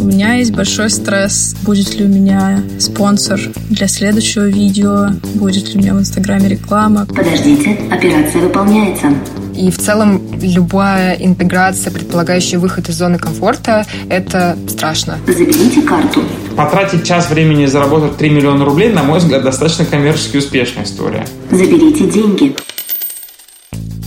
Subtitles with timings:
[0.00, 5.74] У меня есть большой стресс, будет ли у меня спонсор для следующего видео, будет ли
[5.74, 7.04] у меня в Инстаграме реклама.
[7.04, 9.12] Подождите, операция выполняется.
[9.54, 15.18] И в целом любая интеграция, предполагающая выход из зоны комфорта, это страшно.
[15.26, 16.22] Заберите карту.
[16.56, 21.26] Потратить час времени и заработать 3 миллиона рублей, на мой взгляд, достаточно коммерчески успешная история.
[21.50, 22.56] Заберите деньги.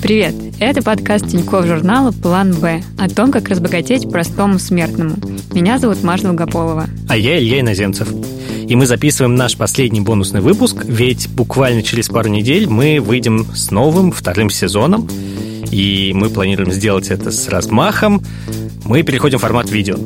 [0.02, 0.34] Привет!
[0.66, 5.18] Это подкаст Тинькофф журнала «План Б» о том, как разбогатеть простому смертному.
[5.52, 6.88] Меня зовут Маша Долгополова.
[7.10, 8.08] А я Илья Иноземцев.
[8.66, 13.72] И мы записываем наш последний бонусный выпуск, ведь буквально через пару недель мы выйдем с
[13.72, 15.10] новым вторым сезоном,
[15.70, 18.24] и мы планируем сделать это с размахом.
[18.86, 19.98] Мы переходим в формат видео.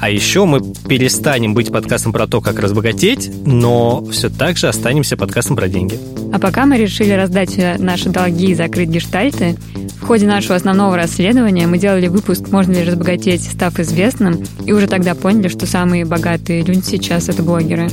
[0.00, 5.18] А еще мы перестанем быть подкастом про то, как разбогатеть, но все так же останемся
[5.18, 5.98] подкастом про деньги.
[6.32, 9.56] А пока мы решили раздать наши долги и закрыть гештальты,
[10.00, 14.86] в ходе нашего основного расследования мы делали выпуск «Можно ли разбогатеть, став известным?» и уже
[14.86, 17.88] тогда поняли, что самые богатые люди сейчас— это блогеры.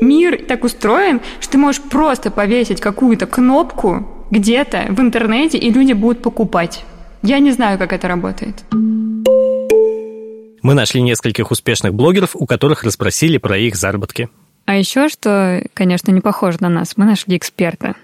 [0.00, 5.92] Мир так устроен, что ты можешь просто повесить какую-то кнопку где-то в интернете, и люди
[5.92, 6.84] будут покупать.
[7.22, 8.64] Я не знаю, как это работает.
[10.62, 14.28] Мы нашли нескольких успешных блогеров, у которых расспросили про их заработки.
[14.64, 17.96] А еще, что, конечно, не похоже на нас, мы нашли эксперта.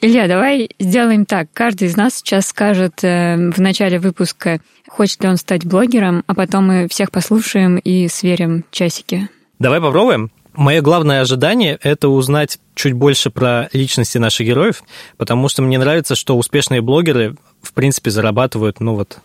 [0.00, 1.48] Илья, давай сделаем так.
[1.52, 6.34] Каждый из нас сейчас скажет э, в начале выпуска, хочет ли он стать блогером, а
[6.34, 9.28] потом мы всех послушаем и сверим часики.
[9.58, 10.30] Давай попробуем.
[10.54, 14.82] Мое главное ожидание– это узнать чуть больше про личности наших героев,
[15.16, 19.18] потому что мне нравится, что успешные блогеры, в принципе, зарабатывают, ну вот,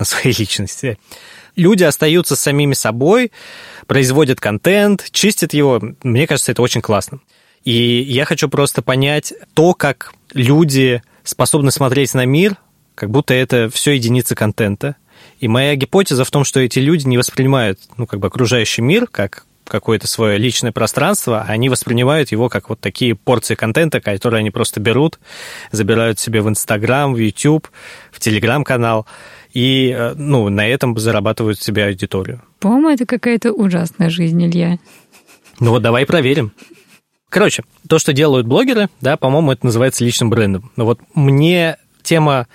[0.00, 0.98] на своей личности
[1.56, 3.32] люди остаются самими собой,
[3.86, 5.80] производят контент, чистят его.
[6.02, 7.20] Мне кажется, это очень классно.
[7.64, 12.56] И я хочу просто понять то, как люди способны смотреть на мир,
[12.94, 14.96] как будто это все единицы контента.
[15.38, 19.06] И моя гипотеза в том, что эти люди не воспринимают ну, как бы окружающий мир
[19.06, 24.40] как какое-то свое личное пространство, а они воспринимают его как вот такие порции контента, которые
[24.40, 25.20] они просто берут,
[25.70, 27.68] забирают себе в Инстаграм, в YouTube,
[28.10, 29.06] в Телеграм-канал
[29.52, 32.42] и э, ну, на этом зарабатывают себе аудиторию.
[32.58, 34.78] По-моему, это какая-то ужасная жизнь, Илья.
[35.58, 36.52] Ну вот давай проверим.
[37.28, 40.70] Короче, то, что делают блогеры, да, по-моему, это называется личным брендом.
[40.76, 42.48] Но вот мне тема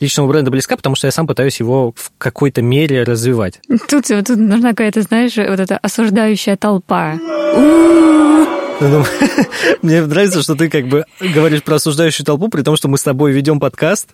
[0.00, 3.60] личного бренда близка, потому что я сам пытаюсь его в какой-то мере развивать.
[3.88, 7.14] Тут, тут нужна какая-то, знаешь, вот эта осуждающая толпа.
[7.20, 8.61] Ну,
[9.82, 13.02] мне нравится, что ты как бы говоришь про осуждающую толпу, при том, что мы с
[13.02, 14.08] тобой ведем подкаст,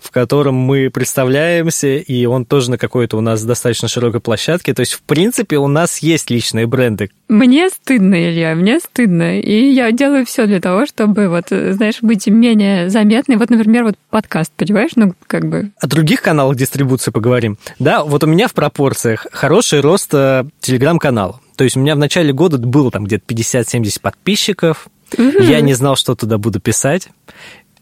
[0.00, 4.74] в котором мы представляемся, и он тоже на какой-то у нас достаточно широкой площадке.
[4.74, 7.10] То есть, в принципе, у нас есть личные бренды.
[7.28, 9.40] Мне стыдно, Илья, мне стыдно.
[9.40, 13.36] И я делаю все для того, чтобы, вот, знаешь, быть менее заметной.
[13.36, 14.92] Вот, например, вот подкаст, понимаешь?
[14.96, 15.70] Ну, как бы...
[15.80, 17.58] О других каналах дистрибуции поговорим.
[17.78, 21.40] Да, вот у меня в пропорциях хороший рост э, телеграм-канала.
[21.56, 24.88] То есть у меня в начале года было там где-то 50-70 подписчиков.
[25.16, 25.42] Угу.
[25.42, 27.08] Я не знал, что туда буду писать.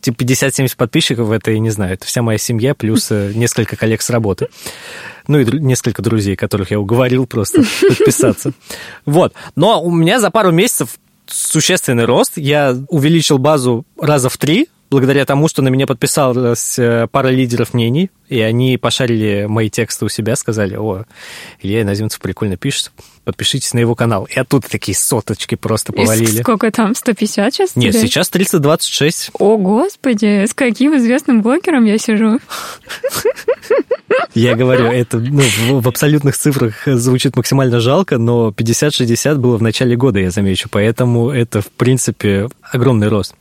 [0.00, 4.02] Типа 50-70 подписчиков, это, я не знаю, это вся моя семья, плюс э, несколько коллег
[4.02, 4.48] с работы.
[5.28, 8.52] Ну и несколько друзей, которых я уговорил просто подписаться.
[9.06, 9.34] Вот.
[9.54, 12.32] Но у меня за пару месяцев существенный рост.
[12.36, 17.72] Я увеличил базу раза в три, благодаря тому, что на меня подписалась э, пара лидеров
[17.72, 21.04] мнений, и они пошарили мои тексты у себя, сказали, о,
[21.62, 22.92] Илья Иноземцев прикольно пишет,
[23.24, 24.28] подпишитесь на его канал.
[24.30, 26.40] И оттуда такие соточки просто повалили.
[26.40, 27.74] И сколько там, 150 сейчас?
[27.74, 29.30] Нет, сейчас 326.
[29.38, 32.38] О, господи, с каким известным блогером я сижу?
[34.34, 39.96] Я говорю, это ну, в абсолютных цифрах звучит максимально жалко, но 50-60 было в начале
[39.96, 43.34] года, я замечу, поэтому это, в принципе, огромный рост.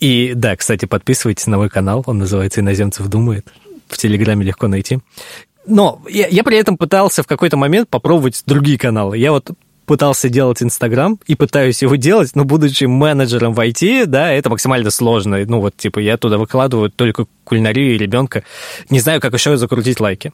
[0.00, 3.46] И да, кстати, подписывайтесь на мой канал, он называется «Иноземцев думает».
[3.88, 4.98] В Телеграме легко найти.
[5.66, 9.18] Но я, я при этом пытался в какой-то момент попробовать другие каналы.
[9.18, 9.50] Я вот
[9.86, 14.90] пытался делать Инстаграм и пытаюсь его делать, но будучи менеджером в IT, да, это максимально
[14.90, 15.38] сложно.
[15.46, 18.42] Ну вот, типа, я туда выкладываю только кулинарию и ребенка.
[18.90, 20.32] Не знаю, как еще закрутить лайки.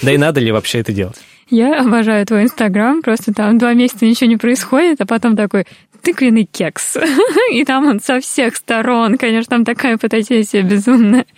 [0.00, 1.16] Да и надо ли вообще это делать?
[1.48, 5.64] Я обожаю твой Инстаграм, просто там два месяца ничего не происходит, а потом такой,
[6.02, 6.96] тыквенный кекс.
[7.52, 11.26] И там он со всех сторон, конечно, там такая фотосессия безумная.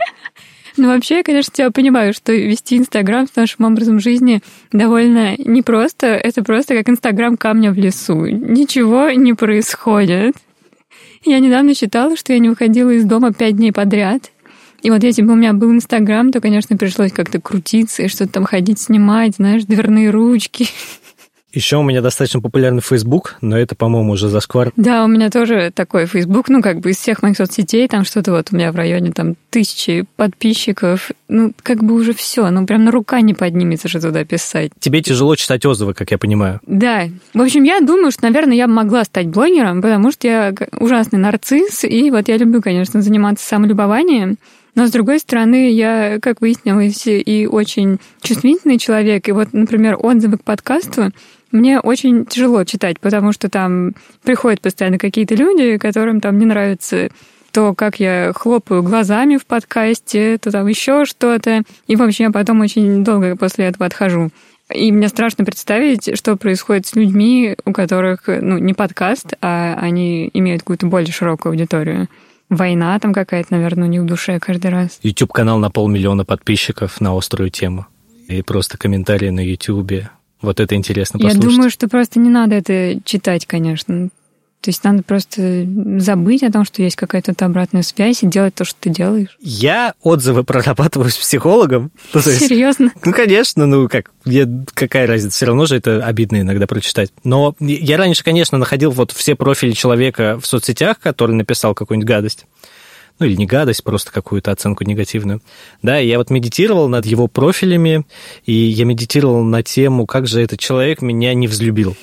[0.79, 4.43] Ну, вообще, я, конечно, тебя понимаю, что вести Инстаграм с нашим образом жизни
[4.73, 6.09] довольно непросто.
[6.09, 8.27] Это просто как Инстаграм камня в лесу.
[8.27, 10.37] Ничего не происходит.
[11.25, 14.31] Я недавно считала, что я не выходила из дома пять дней подряд.
[14.87, 18.35] И вот если бы у меня был Инстаграм, то, конечно, пришлось как-то крутиться и что-то
[18.35, 20.69] там ходить, снимать, знаешь, дверные ручки.
[21.53, 24.71] Еще у меня достаточно популярный Facebook, но это, по-моему, уже зашквар.
[24.77, 28.31] Да, у меня тоже такой Facebook, ну, как бы из всех моих соцсетей, там что-то
[28.31, 31.11] вот у меня в районе там тысячи подписчиков.
[31.29, 34.71] Ну, как бы уже все, ну, прям на рука не поднимется, что туда писать.
[34.79, 36.61] Тебе тяжело читать отзывы, как я понимаю.
[36.65, 37.09] Да.
[37.35, 41.83] В общем, я думаю, что, наверное, я могла стать блогером, потому что я ужасный нарцисс,
[41.83, 44.37] и вот я люблю, конечно, заниматься самолюбованием.
[44.77, 49.27] Но, с другой стороны, я, как выяснилось, и очень чувствительный человек.
[49.27, 51.11] И вот, например, отзывы к подкасту
[51.51, 57.09] мне очень тяжело читать, потому что там приходят постоянно какие-то люди, которым там не нравится
[57.53, 61.63] то, как я хлопаю глазами в подкасте, то там еще что-то.
[61.87, 64.29] И, в общем, я потом очень долго после этого отхожу.
[64.75, 70.29] И мне страшно представить, что происходит с людьми, у которых, ну, не подкаст, а они
[70.35, 72.09] имеют какую-то более широкую аудиторию
[72.49, 74.99] война там какая-то, наверное, у них в душе каждый раз.
[75.03, 77.87] YouTube-канал на полмиллиона подписчиков на острую тему.
[78.29, 80.09] И просто комментарии на YouTube.
[80.43, 81.43] Вот это интересно послушать.
[81.43, 84.09] Я думаю, что просто не надо это читать, конечно.
[84.67, 85.65] То есть надо просто
[85.99, 89.39] забыть о том, что есть какая-то обратная связь и делать то, что ты делаешь.
[89.41, 91.93] Я отзывы прорабатываю с психологом.
[92.13, 92.91] Ну, есть, Серьезно?
[93.05, 97.13] Ну, конечно, ну как, я, какая разница, все равно же это обидно иногда прочитать.
[97.23, 102.45] Но я раньше, конечно, находил вот все профили человека в соцсетях, который написал какую-нибудь гадость
[103.19, 105.41] ну или не гадость, просто какую-то оценку негативную.
[105.81, 108.05] Да, я вот медитировал над его профилями,
[108.45, 111.97] и я медитировал на тему, как же этот человек меня не взлюбил.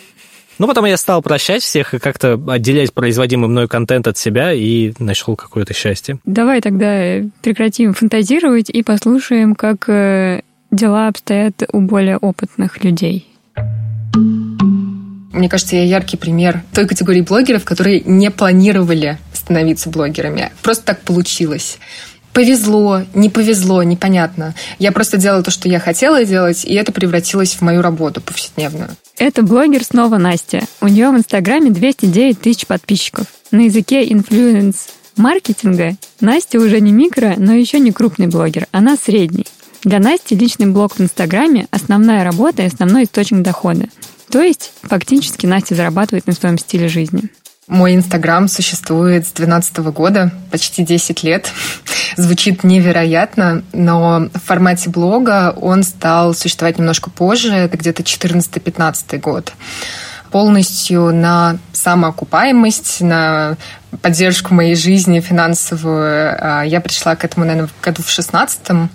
[0.63, 4.93] Ну, потом я стал прощать всех и как-то отделять производимый мной контент от себя и
[4.97, 6.19] нашел какое-то счастье.
[6.23, 13.27] Давай тогда прекратим фантазировать и послушаем, как э, дела обстоят у более опытных людей.
[15.33, 20.53] Мне кажется, я яркий пример той категории блогеров, которые не планировали становиться блогерами.
[20.61, 21.77] Просто так получилось.
[22.33, 24.55] Повезло, не повезло, непонятно.
[24.79, 28.89] Я просто делала то, что я хотела делать, и это превратилось в мою работу повседневную.
[29.17, 30.63] Это блогер снова Настя.
[30.81, 33.27] У нее в Инстаграме 209 тысяч подписчиков.
[33.51, 38.67] На языке influence маркетинга Настя уже не микро, но еще не крупный блогер.
[38.71, 39.45] Она средний.
[39.83, 43.89] Для Насти личный блог в Инстаграме– основная работа и основной источник дохода.
[44.29, 47.29] То есть, фактически, Настя зарабатывает на своем стиле жизни.
[47.67, 51.51] Мой Инстаграм существует с 2012 года, почти 10 лет.
[52.17, 59.53] Звучит невероятно, но в формате блога он стал существовать немножко позже, это где-то 14-15 год
[60.33, 63.55] полностью на самоокупаемость, на
[64.01, 66.35] поддержку моей жизни финансовую.
[66.39, 68.89] А, я пришла к этому, наверное, году в 16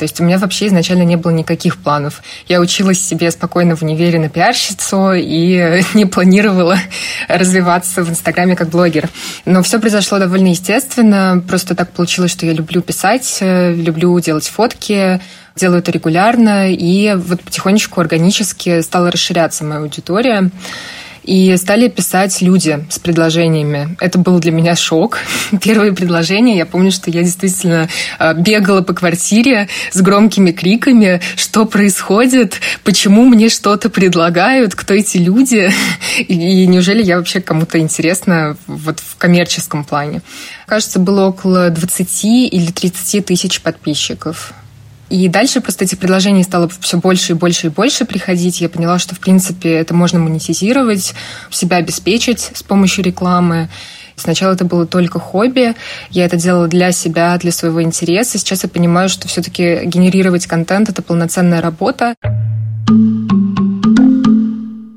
[0.00, 2.22] то есть у меня вообще изначально не было никаких планов.
[2.48, 6.78] Я училась себе спокойно в универе на пиарщицу и не планировала
[7.28, 9.10] развиваться в Инстаграме как блогер.
[9.44, 11.44] Но все произошло довольно естественно.
[11.46, 15.20] Просто так получилось, что я люблю писать, э, люблю делать фотки,
[15.54, 20.50] делаю это регулярно, и вот потихонечку органически стала расширяться моя аудитория.
[21.24, 23.96] И стали писать люди с предложениями.
[24.00, 25.18] Это был для меня шок.
[25.62, 27.88] Первые предложения, я помню, что я действительно
[28.18, 35.18] а, бегала по квартире с громкими криками, что происходит, почему мне что-то предлагают, кто эти
[35.18, 35.70] люди,
[36.18, 40.22] и неужели я вообще кому-то интересна вот в коммерческом плане.
[40.66, 44.52] Кажется, было около 20 или 30 тысяч подписчиков.
[45.10, 48.60] И дальше просто этих предложений стало все больше и больше и больше приходить.
[48.60, 51.14] Я поняла, что, в принципе, это можно монетизировать,
[51.50, 53.68] себя обеспечить с помощью рекламы.
[54.14, 55.74] Сначала это было только хобби,
[56.10, 58.38] я это делала для себя, для своего интереса.
[58.38, 62.14] Сейчас я понимаю, что все-таки генерировать контент— это полноценная работа.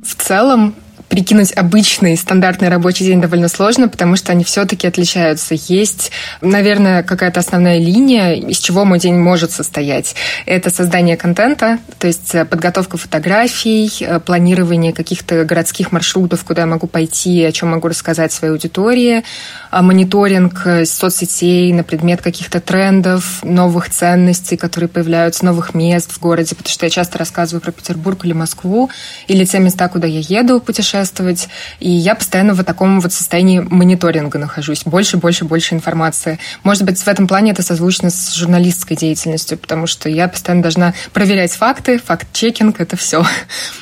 [0.03, 0.75] В целом,
[1.13, 5.53] прикинуть обычный стандартный рабочий день довольно сложно, потому что они все-таки отличаются.
[5.53, 6.09] Есть,
[6.41, 10.15] наверное, какая-то основная линия, из чего мой день может состоять.
[10.47, 16.67] Это создание контента, то есть э, подготовка фотографий, э, планирование каких-то городских маршрутов, куда я
[16.67, 19.23] могу пойти, о чем могу рассказать своей аудитории,
[19.69, 26.19] а мониторинг э, соцсетей на предмет каких-то трендов, новых ценностей, которые появляются, новых мест в
[26.19, 28.89] городе, потому что я часто рассказываю про Петербург или Москву,
[29.27, 31.49] или те места, куда я еду путешествовать, путешествовать.
[31.79, 34.83] И я постоянно в таком вот состоянии мониторинга нахожусь.
[34.85, 36.39] Больше, больше, больше информации.
[36.63, 40.93] Может быть, в этом плане это созвучно с журналистской деятельностью, потому что я постоянно должна
[41.11, 43.23] проверять факты, факт-чекинг, это все.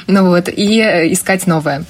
[0.07, 1.85] Ну вот, и э, искать новое.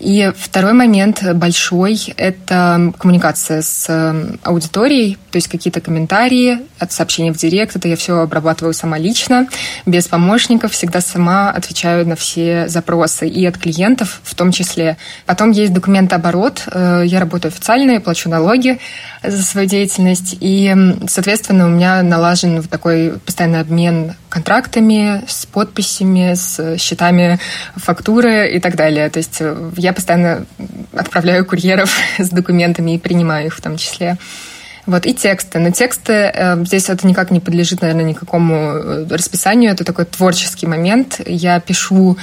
[0.00, 7.30] И второй момент большой– это коммуникация с э, аудиторией, то есть какие-то комментарии, от сообщений
[7.30, 7.76] в директ.
[7.76, 9.48] Это я все обрабатываю сама лично,
[9.84, 14.96] без помощников, всегда сама отвечаю на все запросы и от клиентов, в том числе числе.
[15.26, 16.64] Потом есть документооборот.
[16.70, 18.78] Э, я работаю официально, я плачу налоги
[19.22, 20.36] за свою деятельность.
[20.40, 20.74] И,
[21.08, 27.38] соответственно, у меня налажен такой постоянный обмен контрактами, с подписями, с счетами
[27.76, 29.08] фактуры и так далее.
[29.10, 30.44] То есть э, я постоянно
[30.92, 34.18] отправляю курьеров с документами и принимаю их в том числе.
[34.88, 35.58] Вот, и тексты.
[35.58, 39.70] Но тексты, э, здесь это никак не подлежит, наверное, никакому э, расписанию.
[39.70, 41.20] Это такой творческий момент.
[41.26, 42.16] Я пишу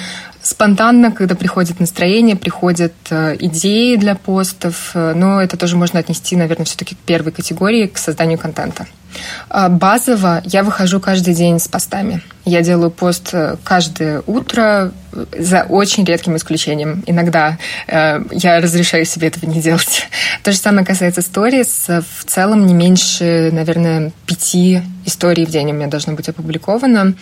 [0.45, 6.35] спонтанно, когда приходит настроение, приходят э, идеи для постов, э, но это тоже можно отнести,
[6.35, 8.85] наверное, все-таки к первой категории, к созданию контента.
[9.49, 12.21] А, базово я выхожу каждый день с постами.
[12.45, 14.91] Я делаю пост э, каждое утро
[15.37, 17.03] за очень редким исключением.
[17.07, 20.07] Иногда э, я разрешаю себе этого не делать.
[20.43, 21.87] То же самое касается сторис.
[21.87, 27.15] В целом не меньше, наверное, пяти историй в день у меня должно быть опубликовано.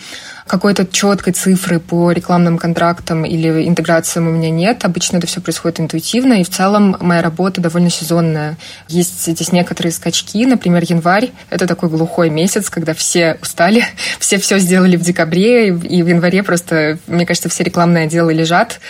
[0.46, 4.84] Какой-то четкой цифры по рекламным контрактам или интеграциям у меня нет.
[4.84, 8.58] Обычно это все происходит интуитивно, и в целом моя работа довольно сезонная.
[8.88, 13.84] Есть здесь некоторые скачки, например, январь— это такой глухой месяц, когда все устали,
[14.18, 18.80] все все сделали в декабре, и в январе просто, мне кажется, все рекламные отделы лежат,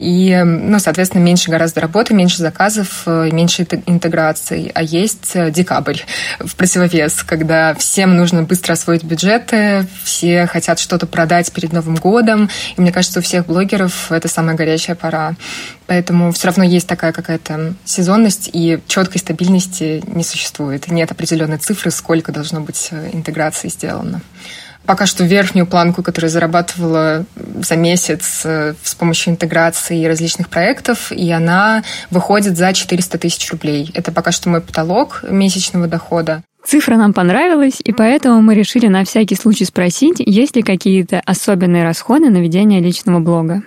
[0.00, 4.72] и, ну, соответственно, меньше гораздо работы, меньше заказов, э, меньше интеграций.
[4.74, 5.98] А есть э, декабрь
[6.40, 11.96] в противовес, когда всем нужно быстро освоить бюджеты, все хотят что-то что-то продать перед Новым
[11.96, 12.48] годом.
[12.76, 15.34] И мне кажется, у всех блогеров это самая горячая пора.
[15.86, 20.88] Поэтому все равно есть такая какая-то сезонность, и четкой стабильности не существует.
[20.88, 24.20] Нет определенной цифры, сколько должно быть э, интеграции сделано
[24.86, 31.10] пока что верхнюю планку, которую зарабатывала за месяц э, с помощью интеграции и различных проектов,
[31.10, 33.90] и она выходит за 400 тысяч рублей.
[33.94, 36.42] Это пока что мой потолок месячного дохода.
[36.66, 41.84] Цифра нам понравилась, и поэтому мы решили на всякий случай спросить, есть ли какие-то особенные
[41.84, 43.62] расходы на ведение личного блога.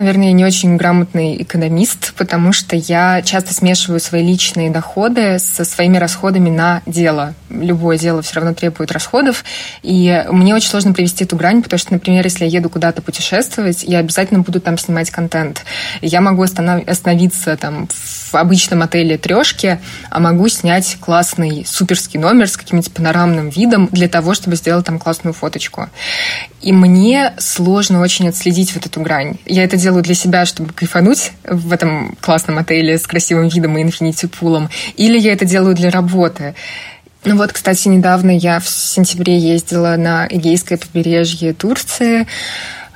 [0.00, 5.62] Наверное, я не очень грамотный экономист, потому что я часто смешиваю свои личные доходы со
[5.66, 7.34] своими расходами на дело.
[7.50, 9.44] Любое дело все равно требует расходов.
[9.82, 13.84] И мне очень сложно привести эту грань, потому что, например, если я еду куда-то путешествовать,
[13.84, 15.64] я обязательно буду там снимать контент.
[16.00, 19.78] Я могу остановиться там в обычном отеле трешки,
[20.10, 24.98] а могу снять классный суперский номер с каким-нибудь панорамным видом для того, чтобы сделать там
[24.98, 25.88] классную фоточку.
[26.62, 29.36] И мне сложно очень отследить вот эту грань.
[29.46, 33.82] Я это делаю для себя, чтобы кайфануть в этом классном отеле с красивым видом и
[33.82, 36.54] инфинити-пулом, или я это делаю для работы.
[37.24, 42.26] Ну вот, кстати, недавно я в сентябре ездила на Эгейское побережье Турции,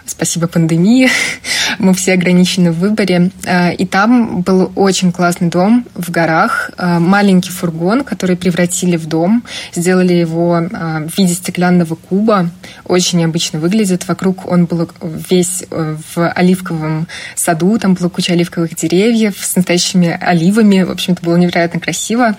[0.07, 1.11] спасибо пандемии,
[1.79, 3.31] мы все ограничены в выборе.
[3.45, 9.07] Э, и там был очень классный дом в горах, э, маленький фургон, который превратили в
[9.07, 9.45] дом,
[9.75, 12.51] сделали его э, в виде стеклянного куба,
[12.85, 14.07] очень необычно выглядит.
[14.07, 20.83] Вокруг он был весь в оливковом саду, там была куча оливковых деревьев с настоящими оливами,
[20.83, 22.37] в общем, это было невероятно красиво.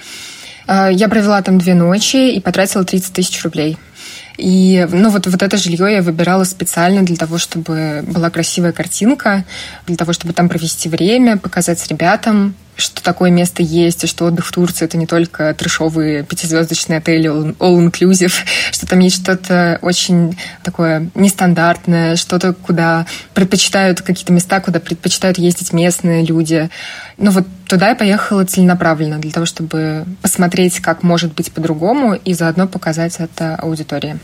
[0.68, 3.78] Я провела там две ночи и потратила 30 тысяч рублей.
[4.38, 9.46] И ну, вот, вот это жилье я выбирала специально для того, чтобы была красивая картинка,
[9.88, 14.46] для того, чтобы там провести время, показать ребятам, что такое место есть, и что отдых
[14.46, 18.34] в Турции это не только трешовые пятизвездочные отели all-inclusive,
[18.72, 25.74] что там есть что-то очень такое нестандартное, что-то, куда предпочитают какие-то места, куда предпочитают ездить
[25.74, 26.70] местные люди.
[27.18, 32.34] Ну вот туда я поехала целенаправленно для того, чтобы посмотреть, как может быть по-другому, и
[32.34, 34.20] заодно показать это аудитории.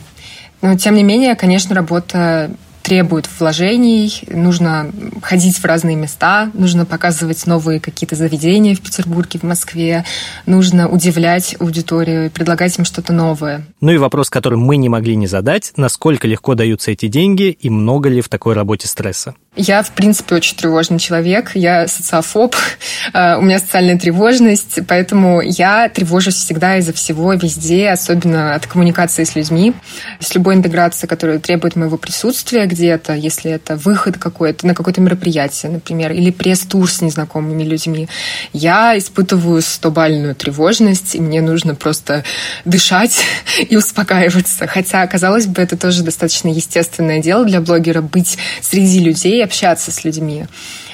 [0.61, 7.45] Но, тем не менее, конечно, работа требует вложений, нужно ходить в разные места, нужно показывать
[7.47, 10.05] новые какие-то заведения в Петербурге, в Москве,
[10.45, 13.65] нужно удивлять аудиторию, предлагать им что-то новое.
[13.79, 17.69] Ну и вопрос, который мы не могли не задать, насколько легко даются эти деньги и
[17.69, 19.35] много ли в такой работе стресса?
[19.55, 21.51] Я, в принципе, очень тревожный человек.
[21.55, 22.55] Я социофоб,
[23.13, 29.25] э, у меня социальная тревожность, поэтому я тревожусь всегда из-за всего, везде, особенно от коммуникации
[29.25, 29.73] с людьми,
[30.19, 35.71] с любой интеграцией, которая требует моего присутствия где-то, если это выход какой-то на какое-то мероприятие,
[35.71, 38.07] например, или пресс-тур с незнакомыми людьми.
[38.53, 42.23] Я испытываю стобальную тревожность, и мне нужно просто
[42.65, 43.21] дышать
[43.69, 44.67] и успокаиваться.
[44.67, 50.03] Хотя, казалось бы, это тоже достаточно естественное дело для блогера быть среди людей, общаться с
[50.03, 50.45] людьми.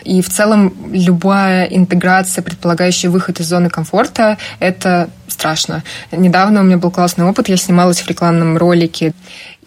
[0.03, 5.83] И в целом любая интеграция, предполагающая выход из зоны комфорта, это страшно.
[6.11, 9.13] Недавно у меня был классный опыт, я снималась в рекламном ролике,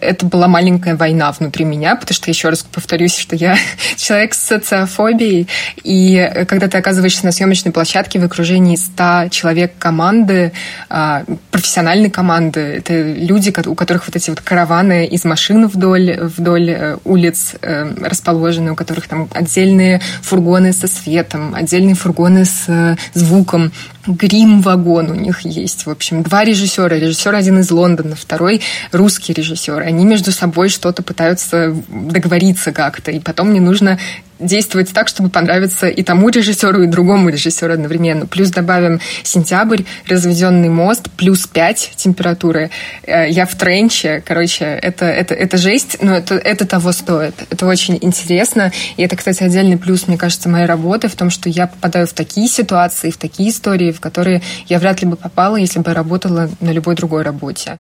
[0.00, 3.56] это была маленькая война внутри меня, потому что, еще раз повторюсь, что я
[3.96, 5.48] человек с социофобией,
[5.82, 10.52] и когда ты оказываешься на съемочной площадке в окружении 100 человек команды,
[10.88, 16.70] а, профессиональной команды, это люди, у которых вот эти вот караваны из машин вдоль, вдоль
[16.70, 22.96] э, улиц э, расположены, у которых там отдельные фургоны со светом, отдельные фургоны с э,
[23.14, 23.72] звуком,
[24.06, 25.86] грим-вагон у них есть.
[25.86, 26.96] В общем, два режиссера.
[26.96, 29.80] Режиссер один из Лондона, второй русский режиссер.
[29.90, 33.10] Они между собой что-то пытаются договориться как-то.
[33.10, 33.98] И потом мне нужно
[34.40, 38.26] действовать так, чтобы понравиться и тому режиссеру, и другому режиссеру одновременно.
[38.26, 42.70] Плюс добавим сентябрь, разведенный мост, плюс 5 температуры.
[43.02, 47.34] Э, я в тренче, короче, это, это, это жесть, но это, это того стоит.
[47.50, 48.72] Это очень интересно.
[48.96, 52.12] И это, кстати, отдельный плюс, мне кажется, моей работы в том, что я попадаю в
[52.12, 56.48] такие ситуации, в такие истории, в которые я вряд ли бы попала, если бы работала
[56.60, 57.76] на любой другой работе.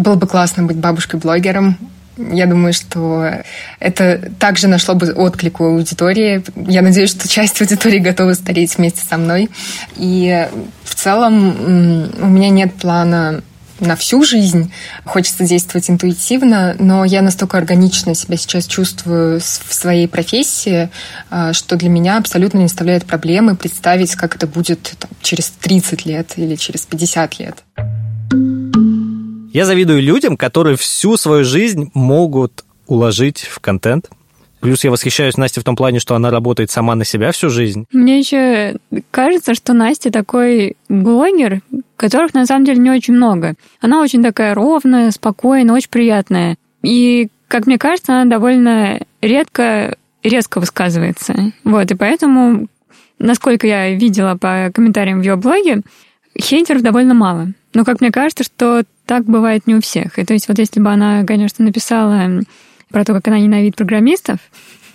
[0.00, 1.76] Было бы классно быть бабушкой-блогером,
[2.16, 3.30] я думаю, что
[3.78, 6.42] это также нашло бы отклик у аудитории.
[6.70, 9.48] Я надеюсь, что часть аудитории готова стареть вместе со мной.
[9.96, 10.48] И
[10.84, 13.42] в целом у меня нет плана
[13.78, 14.72] на всю жизнь.
[15.04, 20.90] Хочется действовать интуитивно, но я настолько органично себя сейчас чувствую в своей профессии,
[21.30, 26.04] а, что для меня абсолютно не составляет проблемы представить, как это будет там, через 30
[26.04, 27.64] лет или через 50 лет.
[29.52, 34.08] Я завидую людям, которые всю свою жизнь могут уложить в контент.
[34.60, 37.86] Плюс я восхищаюсь Настей в том плане, что она работает сама на себя всю жизнь.
[37.92, 38.76] Мне еще
[39.10, 41.62] кажется, что Настя такой блогер,
[41.96, 43.54] которых на самом деле не очень много.
[43.80, 46.56] Она очень такая ровная, спокойная, очень приятная.
[46.82, 51.52] И, как мне кажется, она довольно редко резко высказывается.
[51.64, 52.68] Вот, и поэтому,
[53.18, 55.80] насколько я видела по комментариям в ее блоге,
[56.38, 57.52] хейтеров довольно мало.
[57.74, 60.18] Но, как мне кажется, что так бывает не у всех.
[60.18, 62.42] И то есть вот если бы она, конечно, написала
[62.90, 64.38] про то, как она ненавидит программистов,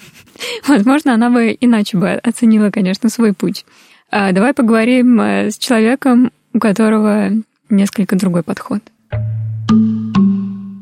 [0.67, 3.65] возможно, она бы иначе бы оценила, конечно, свой путь.
[4.11, 7.31] А давай поговорим э, с человеком, у которого
[7.69, 8.81] несколько другой подход.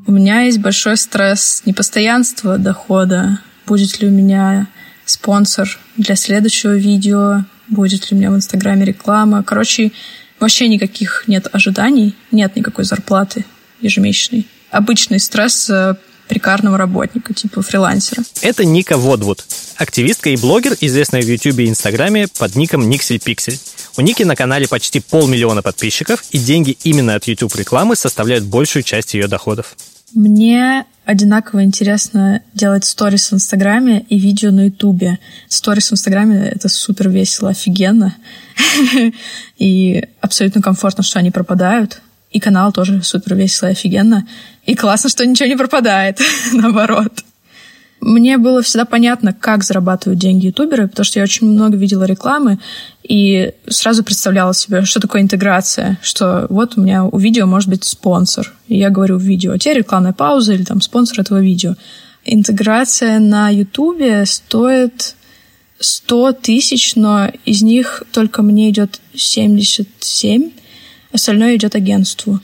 [0.06, 3.40] У меня есть большой стресс непостоянства дохода.
[3.66, 4.68] Будет ли у меня
[5.06, 5.68] спонсор
[5.98, 7.46] для следующего видео?
[7.68, 9.42] Будет ли у меня в Инстаграме реклама?
[9.44, 9.92] Короче,
[10.44, 13.46] Вообще никаких нет ожиданий, нет никакой зарплаты
[13.80, 14.46] ежемесячной.
[14.72, 15.96] Обычный стресс э,
[16.28, 18.26] прикарного работника, типа фрилансера.
[18.42, 19.46] Это Ника Водвуд,
[19.78, 23.58] активистка и блогер, известная в Ютубе и Инстаграме под ником Никсель Пиксель.
[23.96, 28.84] У Ники на канале почти полмиллиона подписчиков, и деньги именно от YouTube рекламы составляют большую
[28.84, 29.78] часть ее доходов.
[30.14, 35.20] Мне одинаково интересно делать сторис в Инстаграме и видео на Ютубе.
[35.48, 38.16] Сторис в Инстаграме— это супер весело, офигенно.
[39.58, 42.02] И абсолютно комфортно, что они пропадают.
[42.32, 44.28] И канал тоже супер весело и офигенно.
[44.66, 46.20] И классно, что ничего не пропадает,
[46.52, 47.24] наоборот.
[48.06, 52.60] Мне было всегда понятно, как зарабатывают деньги ютуберы, потому что я очень много видела рекламы
[53.02, 57.86] и сразу представляла себе, что такое интеграция, что вот у меня у видео может быть
[57.86, 58.52] спонсор.
[58.68, 61.76] И я говорю в видео, тебе рекламная пауза или там спонсор этого видео.
[62.26, 65.16] Интеграция на ютубе стоит
[65.80, 70.52] 100 тысяч, но из них только мне идет 77,
[71.14, 72.42] остальное идет агентству.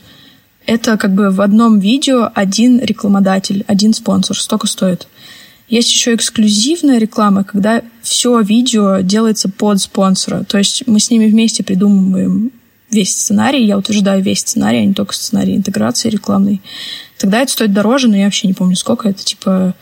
[0.64, 5.06] Это как бы в одном видео один рекламодатель, один спонсор, столько стоит.
[5.70, 10.42] Есть еще эксклюзивная реклама, когда все видео делается под спонсора.
[10.42, 12.50] То есть мы с ними вместе придумываем
[12.90, 16.60] весь сценарий, я утверждаю весь сценарий, а не только сценарий интеграции рекламной.
[17.18, 19.08] Тогда это стоит дороже, но я вообще не помню сколько.
[19.08, 19.76] Это типа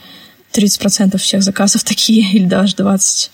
[0.53, 3.31] 30% всех заказов такие, или даже 20%.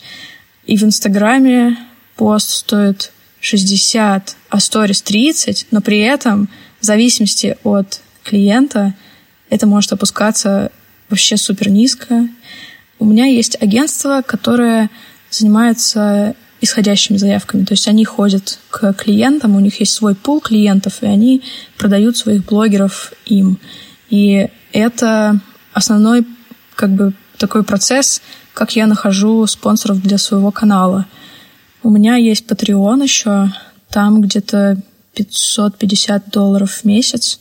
[0.67, 1.77] И в Инстаграме
[2.14, 6.49] пост стоит 60, а сторис 30, но при этом
[6.81, 8.95] в зависимости от клиента
[9.51, 10.71] это может опускаться
[11.09, 12.29] вообще супер низко.
[12.99, 14.90] У меня есть агентство, которое
[15.31, 17.64] занимается исходящими заявками.
[17.64, 21.43] То есть они ходят к клиентам, у них есть свой пул клиентов, и они
[21.77, 23.59] продают своих блогеров им.
[24.11, 25.40] И это
[25.73, 26.27] основной
[26.75, 28.23] как бы такой процесс,
[28.55, 31.07] как я нахожу спонсоров для своего канала.
[31.83, 33.53] У меня есть Patreon еще,
[33.90, 34.81] там где-то
[35.14, 37.40] 550 долларов в месяц.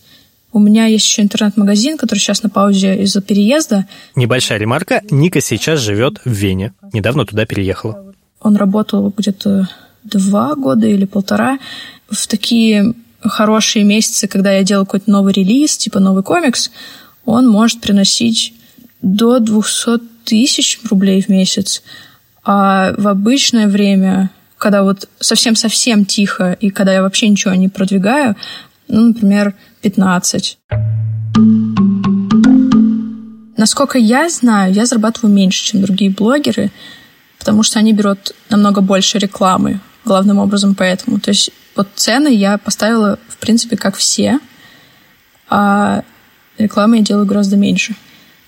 [0.53, 3.87] У меня есть еще интернет-магазин, который сейчас на паузе из-за переезда.
[4.15, 5.01] Небольшая ремарка.
[5.09, 6.73] Ника сейчас живет в Вене.
[6.93, 8.13] Недавно туда переехала.
[8.39, 9.67] Он работал где-то
[10.03, 11.57] два года или полтора.
[12.07, 16.69] В такие хорошие месяцы, когда я делаю какой-то новый релиз, типа новый комикс,
[17.25, 18.53] он может приносить
[19.01, 21.81] до 200 тысяч рублей в месяц.
[22.43, 28.35] А в обычное время, когда вот совсем-совсем тихо, и когда я вообще ничего не продвигаю,
[28.87, 30.57] ну, например, 15.
[33.57, 36.71] насколько я знаю, я зарабатываю меньше, чем другие блогеры,
[37.39, 41.19] потому что они берут намного больше рекламы, главным образом поэтому.
[41.19, 44.39] То есть вот цены я поставила, в принципе, как все,
[45.49, 46.03] а
[46.57, 47.95] рекламы я делаю гораздо меньше.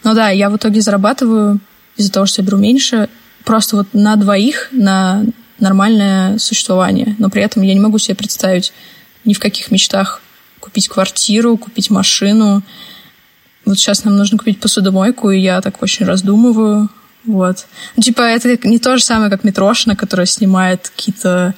[0.04, 1.60] Но да, я в итоге зарабатываю
[1.96, 3.08] из-за того, что я беру меньше,
[3.46, 5.24] просто вот на двоих, на
[5.60, 7.16] нормальное существование.
[7.20, 8.74] Но при этом я не могу себе представить
[9.24, 10.22] ни в каких мечтах
[10.66, 12.64] купить квартиру, купить машину.
[13.66, 16.90] Вот сейчас нам нужно купить посудомойку, и я так очень раздумываю.
[17.24, 17.68] Вот.
[17.96, 21.54] Ну, типа, это не то же самое, как Митрошина, которая снимает какие-то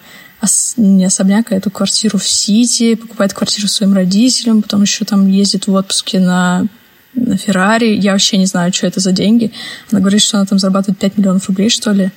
[0.77, 5.67] не особняк, а эту квартиру в Сити, покупает квартиру своим родителям, потом еще там ездит
[5.67, 6.67] в отпуске на,
[7.15, 7.95] на Феррари.
[7.95, 9.51] Я вообще не знаю, что это за деньги.
[9.91, 12.11] Она говорит, что она там зарабатывает 5 миллионов рублей, что ли.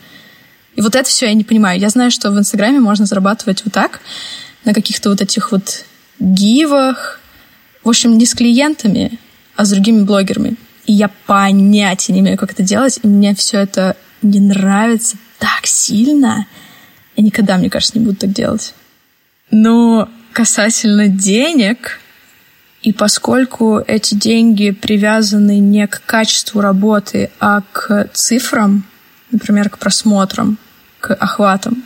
[0.77, 1.81] И вот это все я не понимаю.
[1.81, 4.01] Я знаю, что в Инстаграме можно зарабатывать вот так,
[4.65, 5.85] на каких-то вот этих вот
[6.21, 7.21] гивах.
[7.83, 9.19] В общем, не с клиентами,
[9.57, 10.57] а с другими блогерами.
[10.87, 13.01] И я понятия не имею, как это делать.
[13.03, 16.47] И мне все это не нравится так сильно.
[17.17, 18.75] Я никогда, мне кажется, не буду так делать.
[19.51, 22.01] Но касательно денег,
[22.83, 28.85] и поскольку эти деньги привязаны не к качеству работы, а к цифрам,
[29.31, 30.59] например, к просмотрам,
[31.01, 31.85] к охватам,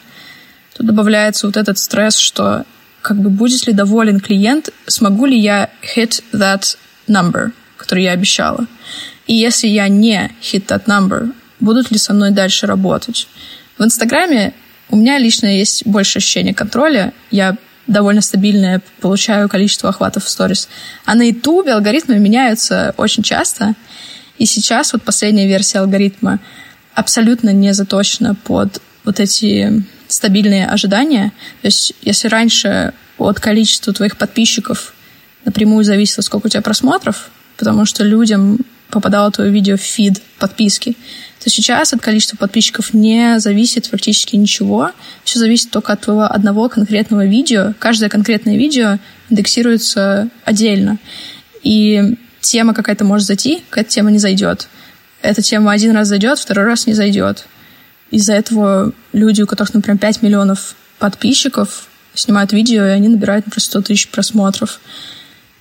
[0.77, 2.65] то добавляется вот этот стресс, что
[3.05, 8.67] как бы будет ли доволен клиент, смогу ли я hit that number, который я обещала.
[9.27, 13.29] И если я не hit that number, будут ли со мной дальше работать.
[13.77, 14.55] В Инстаграме
[14.89, 17.13] у меня лично есть больше ощущения контроля.
[17.31, 20.71] Я довольно стабильное получаю количество охватов в сторис.
[21.05, 23.75] А на Ютубе алгоритмы меняются очень часто.
[24.39, 26.41] И сейчас вот последняя версия алгоритма
[26.95, 31.33] абсолютно не заточена под вот эти стабильные ожидания.
[31.63, 34.95] То есть если раньше от количества твоих подписчиков
[35.45, 38.59] напрямую зависело, сколько у тебя просмотров, потому что людям
[38.91, 40.97] попадало твое видео в фид подписки,
[41.43, 44.93] то сейчас от количества подписчиков не зависит практически ничего.
[45.25, 47.75] Все зависит только от твоего одного конкретного видео.
[47.79, 50.99] Каждое конкретное видео индексируется отдельно.
[51.63, 54.69] И тема какая-то может зайти, какая-то тема не зайдет.
[55.23, 57.47] Эта тема один раз зайдет, второй раз не зайдет.
[58.11, 63.65] Из-за этого люди, у которых, например, 5 миллионов подписчиков, снимают видео, и они набирают, например,
[63.65, 64.81] 100 тысяч просмотров.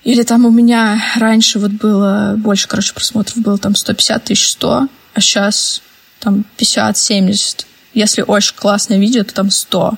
[0.03, 4.87] Или там у меня раньше вот было больше, короче, просмотров было там 150 тысяч 100,
[5.13, 5.81] а сейчас
[6.19, 7.65] там 50-70.
[7.93, 9.93] Если очень классное видео, то там 100.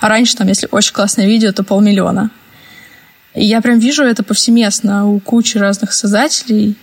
[0.00, 2.30] А раньше там, если очень классное видео, то полмиллиона.
[3.34, 6.74] И я прям вижу это повсеместно у кучи разных создателей.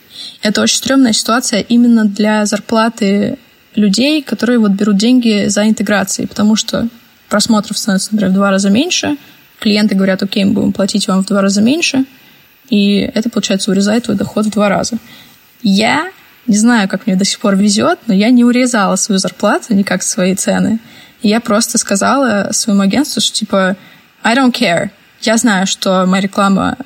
[0.41, 3.39] Это очень стрёмная ситуация именно для зарплаты
[3.75, 6.87] людей, которые вот берут деньги за интеграцией, потому что
[7.29, 9.17] просмотров становится, например, в два раза меньше,
[9.59, 12.05] клиенты говорят, окей, мы будем платить вам в два раза меньше,
[12.69, 14.97] и это, получается, урезает твой доход в два раза.
[15.61, 16.11] Я
[16.47, 20.03] не знаю, как мне до сих пор везет, но я не урезала свою зарплату, никак
[20.03, 20.79] свои цены.
[21.21, 23.77] И я просто сказала своему агентству, что типа
[24.23, 24.89] I don't care.
[25.21, 26.77] Я знаю, что моя реклама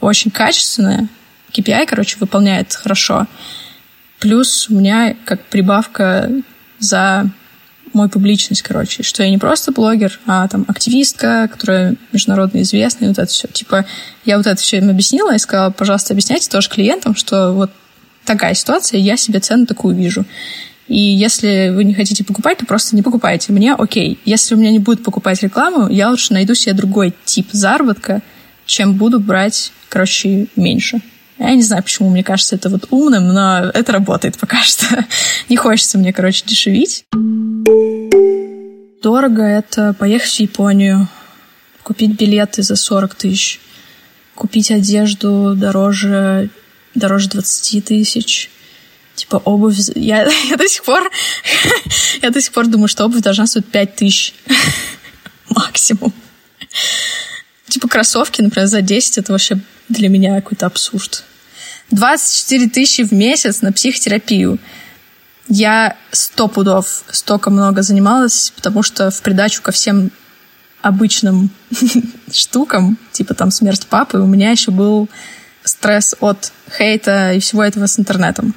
[0.00, 1.08] очень качественная,
[1.52, 3.26] KPI, короче, выполняет хорошо.
[4.24, 6.30] Плюс у меня как прибавка
[6.78, 7.28] за
[7.92, 13.10] мою публичность, короче, что я не просто блогер, а там активистка, которая международно известная, и
[13.10, 13.48] вот это все.
[13.48, 13.84] Типа,
[14.24, 17.70] я вот это все им объяснила и сказала, пожалуйста, объясняйте тоже клиентам, что вот
[18.24, 20.24] такая ситуация, я себе цену такую вижу.
[20.88, 23.52] И если вы не хотите покупать, то просто не покупайте.
[23.52, 24.18] Мне окей.
[24.24, 28.22] Если у меня не будет покупать рекламу, я лучше найду себе другой тип заработка,
[28.64, 31.02] чем буду брать, короче, меньше.
[31.38, 35.04] Я не знаю, почему мне кажется это вот умным, но это работает пока что.
[35.48, 37.04] Не хочется мне, короче, дешевить.
[39.02, 41.08] Дорого это поехать в Японию,
[41.82, 43.60] купить билеты за 40 тысяч,
[44.34, 46.50] купить одежду дороже,
[46.94, 48.50] дороже 20 тысяч,
[49.14, 49.76] типа обувь...
[49.94, 51.10] Я, я до сих пор...
[52.22, 54.34] я до сих пор думаю, что обувь должна стоить 5 тысяч
[55.50, 56.12] максимум.
[57.68, 61.24] Типа кроссовки, например, за 10 это вообще для меня какой-то абсурд.
[61.90, 64.58] 24 тысячи в месяц на психотерапию.
[65.48, 70.10] Я сто пудов столько много занималась, потому что в придачу ко всем
[70.80, 71.50] обычным
[72.32, 75.08] штукам, типа там смерть папы, у меня еще был
[75.62, 78.54] стресс от хейта и всего этого с интернетом.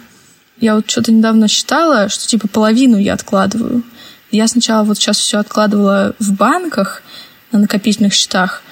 [0.60, 3.84] Я вот что-то недавно считала, что типа половину я откладываю.
[4.32, 7.04] Я сначала вот сейчас все откладывала в банках
[7.52, 8.64] на накопительных счетах,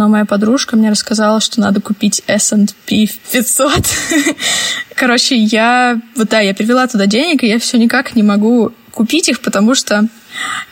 [0.00, 3.70] но моя подружка мне рассказала, что надо купить S&P 500.
[4.94, 6.00] Короче, я...
[6.16, 9.74] Вот да, я перевела туда денег, и я все никак не могу купить их, потому
[9.74, 10.08] что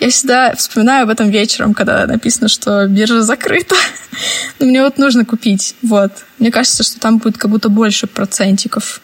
[0.01, 3.75] я всегда вспоминаю об этом вечером, когда написано, что биржа закрыта.
[4.61, 5.75] Но мне вот нужно купить.
[5.83, 6.13] Вот.
[6.39, 9.03] Мне кажется, что там будет как будто больше процентиков.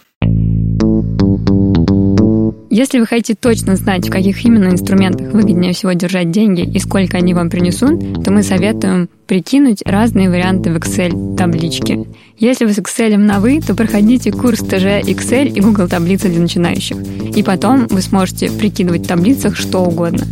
[2.70, 7.18] Если вы хотите точно знать, в каких именно инструментах выгоднее всего держать деньги и сколько
[7.18, 12.06] они вам принесут, то мы советуем прикинуть разные варианты в Excel таблички.
[12.38, 16.40] Если вы с Excel на «вы», то проходите курс ТЖ Excel и Google таблицы для
[16.40, 16.96] начинающих.
[17.36, 20.24] И потом вы сможете прикидывать в таблицах что угодно.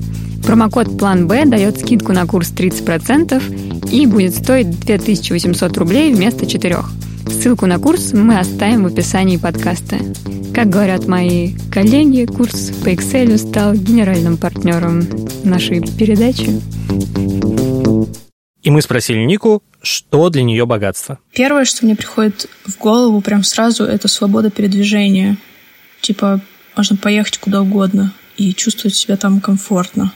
[0.45, 6.77] Промокод «План Б» дает скидку на курс 30% и будет стоить 2800 рублей вместо 4.
[7.29, 9.99] Ссылку на курс мы оставим в описании подкаста.
[10.55, 15.07] Как говорят мои коллеги, курс по Excel стал генеральным партнером
[15.45, 16.61] нашей передачи.
[18.63, 21.19] И мы спросили Нику, что для нее богатство.
[21.33, 25.37] Первое, что мне приходит в голову прям сразу, это свобода передвижения.
[26.01, 26.41] Типа,
[26.77, 30.13] можно поехать куда угодно и чувствовать себя там комфортно.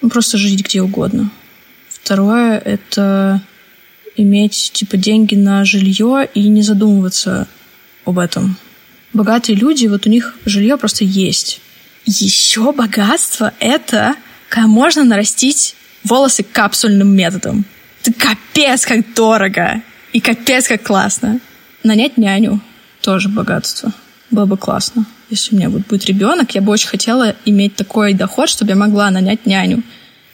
[0.00, 1.30] Ну, просто жить где угодно.
[1.88, 3.42] Второе— это
[4.18, 7.48] иметь, типа, деньги на жилье и не задумываться
[8.04, 8.56] об этом.
[9.12, 11.60] Богатые люди, вот у них жилье просто есть.
[12.04, 14.14] Еще богатство— это
[14.48, 17.64] когда можно нарастить волосы капсульным методом.
[18.02, 21.40] Это капец как дорого и капец как классно.
[21.82, 22.60] Нанять няню—
[23.02, 23.92] тоже богатство.
[24.30, 25.06] Было бы классно.
[25.30, 28.76] Если у меня вот будет ребенок, я бы очень хотела иметь такой доход, чтобы я
[28.76, 29.82] могла нанять няню.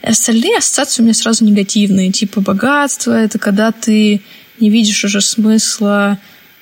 [0.04, 2.12] Остальные ассоциации у меня сразу негативные.
[2.12, 4.20] Типа богатство— это когда ты
[4.60, 6.18] не видишь уже смысла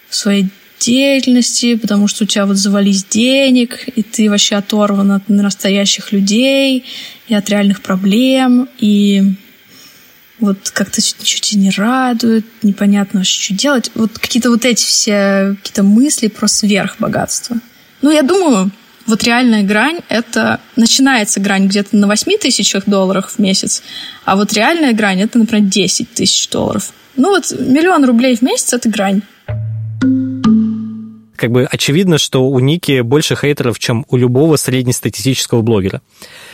[0.08, 5.28] в своей деятельности, потому что у тебя вот завались денег, и ты вообще оторван от
[5.28, 6.84] настоящих людей
[7.28, 9.34] и от реальных проблем, и
[10.40, 13.90] вот как-то ничего тебя не радует, непонятно что делать.
[13.94, 17.56] Вот какие-то вот эти все какие-то мысли про сверхбогатство.
[18.02, 18.72] Ну, я думаю,
[19.06, 23.82] вот реальная грань— это начинается грань где-то на 8 тысячах долларов в месяц,
[24.24, 26.92] а вот реальная грань— это, например, 10 тысяч долларов.
[27.16, 29.22] Ну вот миллион рублей в месяц— это грань
[31.42, 36.00] как бы очевидно, что у Ники больше хейтеров, чем у любого среднестатистического блогера.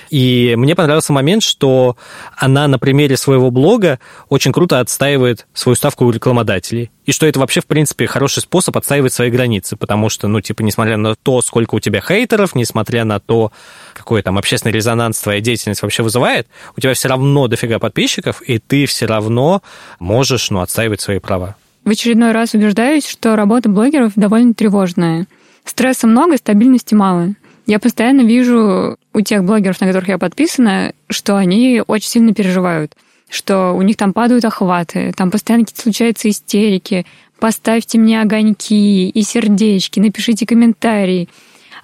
[0.08, 1.98] И мне понравился момент, что
[2.38, 6.90] она на примере своего блога очень круто отстаивает свою ставку у рекламодателей.
[7.04, 10.62] И что это вообще, в принципе, хороший способ отстаивать свои границы, потому что, ну, типа,
[10.62, 13.52] несмотря на то, сколько у тебя хейтеров, несмотря на то,
[13.92, 16.48] какой там общественный резонанс твоя деятельность вообще вызывает,
[16.78, 19.60] у тебя все равно дофига подписчиков, и ты все равно
[19.98, 21.56] можешь, ну, отстаивать свои права.
[21.88, 25.26] В очередной раз убеждаюсь, что работа блогеров довольно тревожная.
[25.64, 27.32] Стресса много, стабильности мало.
[27.64, 32.92] Я постоянно вижу у тех блогеров, на которых я подписана, что они очень сильно переживают,
[33.30, 37.06] что у них там падают охваты, там постоянно какие-то случаются истерики,
[37.40, 41.30] поставьте мне огоньки и сердечки, напишите комментарии.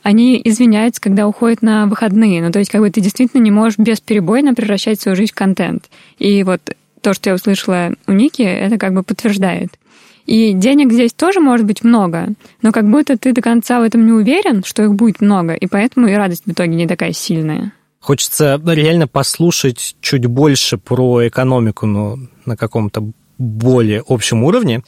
[0.03, 2.43] Они извиняются, когда уходят на выходные.
[2.43, 5.89] Ну, то есть, как бы ты действительно не можешь бесперебойно превращать свою жизнь в контент.
[6.19, 6.61] И вот
[7.01, 9.79] то, что я услышала у Ники, это как бы подтверждает.
[10.27, 12.29] И денег здесь тоже может быть много,
[12.63, 15.67] но как будто ты до конца в этом не уверен, что их будет много, и
[15.67, 17.73] поэтому и радость в итоге не такая сильная.
[18.01, 24.83] Хочется реально послушать чуть больше про экономику, но на каком-то более общем уровне.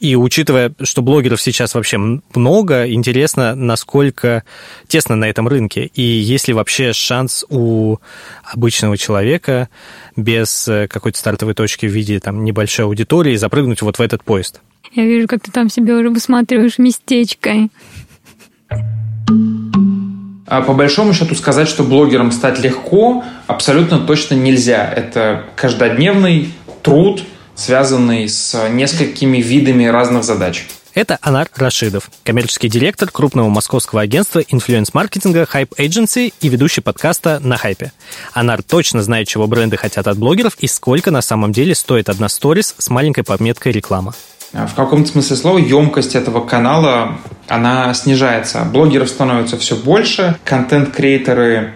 [0.00, 4.44] И учитывая, что блогеров сейчас вообще много, интересно, насколько
[4.88, 5.90] тесно на этом рынке.
[5.94, 7.98] И есть ли вообще шанс у
[8.42, 9.68] обычного человека
[10.16, 14.62] без э, какой-то стартовой точки в виде там, небольшой аудитории запрыгнуть вот в этот поезд?
[14.92, 17.68] Я вижу, как ты там себе уже высматриваешь местечко.
[20.46, 24.90] А по большому счету сказать, что блогером стать легко, абсолютно точно нельзя.
[24.90, 27.22] Это каждодневный труд,
[27.60, 30.66] связанный с несколькими видами разных задач.
[30.92, 37.56] Это Анар Рашидов, коммерческий директор крупного московского агентства инфлюенс-маркетинга Hype Agency и ведущий подкаста «На
[37.56, 37.92] хайпе».
[38.32, 42.28] Анар точно знает, чего бренды хотят от блогеров и сколько на самом деле стоит одна
[42.28, 44.14] сторис с маленькой пометкой «Реклама».
[44.52, 48.64] А, в каком-то смысле слова емкость этого канала, она снижается.
[48.64, 51.74] Блогеров становится все больше, контент-креаторы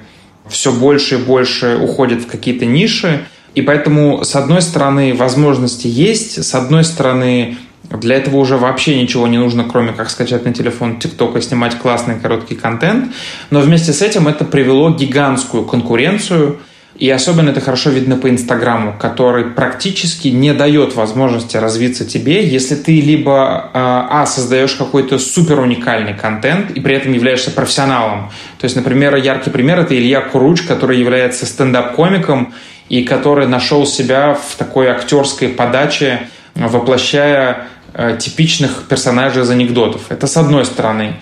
[0.48, 6.44] все больше и больше уходят в какие-то ниши, и поэтому, с одной стороны, возможности есть,
[6.44, 7.56] с одной стороны,
[7.90, 11.78] для этого уже вообще ничего не нужно, кроме как скачать на телефон TikTok и снимать
[11.78, 13.12] классный короткий контент.
[13.50, 16.58] Но вместе с этим это привело гигантскую конкуренцию–
[16.96, 22.76] и особенно это хорошо видно по Инстаграму, который практически не дает возможности развиться тебе, если
[22.76, 28.30] ты либо а, а создаешь какой-то супер уникальный контент и при этом являешься профессионалом.
[28.60, 32.54] То есть, например, яркий пример это Илья Куруч, который является стендап-комиком
[32.88, 40.02] и который нашел себя в такой актерской подаче, воплощая э, типичных персонажей из анекдотов.
[40.10, 41.16] Это с одной стороны.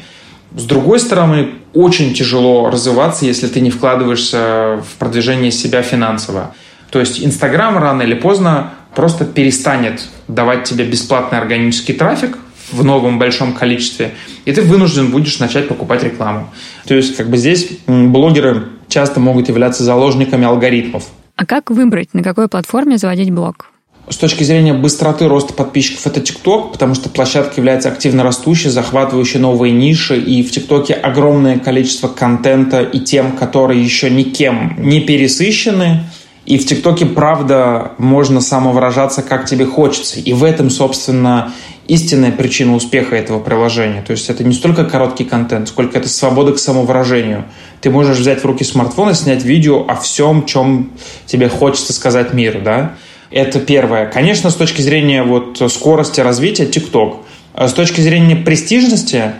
[0.55, 6.55] С другой стороны, очень тяжело развиваться, если ты не вкладываешься в продвижение себя финансово.
[6.91, 12.37] То есть Инстаграм рано или поздно просто перестанет давать тебе бесплатный органический трафик
[12.71, 14.13] в новом большом количестве,
[14.45, 16.53] и ты вынужден будешь начать покупать рекламу.
[16.87, 21.05] То есть как бы здесь блогеры часто могут являться заложниками алгоритмов.
[21.37, 23.73] А как выбрать, на какой платформе заводить блог?
[24.09, 29.39] С точки зрения быстроты роста подписчиков это ТикТок, потому что площадка является активно растущей, захватывающей
[29.39, 36.05] новые ниши, и в ТикТоке огромное количество контента и тем, которые еще никем не пересыщены,
[36.45, 40.19] и в ТикТоке, правда, можно самовыражаться, как тебе хочется.
[40.19, 41.53] И в этом, собственно,
[41.89, 44.03] истинная причина успеха этого приложения.
[44.03, 47.45] То есть это не столько короткий контент, сколько это свобода к самовыражению.
[47.81, 50.93] Ты можешь взять в руки смартфон и снять видео о всем, чем
[51.27, 52.95] тебе хочется сказать миру, да?
[53.31, 54.07] Это первое.
[54.07, 57.17] Конечно, с точки зрения вот скорости развития TikTok.
[57.55, 59.33] А с точки зрения престижности,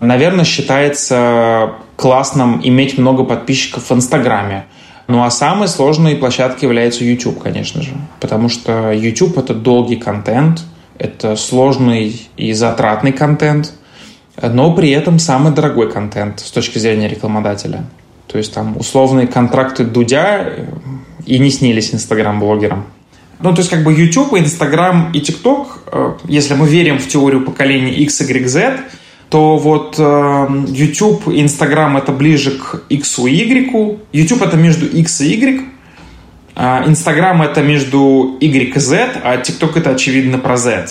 [0.00, 4.66] наверное, считается классным иметь много подписчиков в Инстаграме.
[5.08, 7.90] Ну а самой сложной площадкой является YouTube, конечно же.
[8.20, 10.60] Потому что YouTube— это долгий контент,
[10.98, 13.72] это сложный и затратный контент,
[14.40, 17.84] но при этом самый дорогой контент с точки зрения рекламодателя.
[18.26, 20.52] То есть там условные контракты Дудя
[21.24, 22.84] и не снились инстаграм-блогерам.
[23.40, 27.44] Ну, то есть как бы YouTube, Instagram и TikTok, э, если мы верим в теорию
[27.44, 28.80] поколения X, Y, Z,
[29.28, 33.98] то вот э, YouTube и Instagram это ближе к X и Y.
[34.12, 35.68] YouTube это между X и Y.
[36.58, 40.88] А Instagram это между Y и Z, а TikTok это очевидно про Z.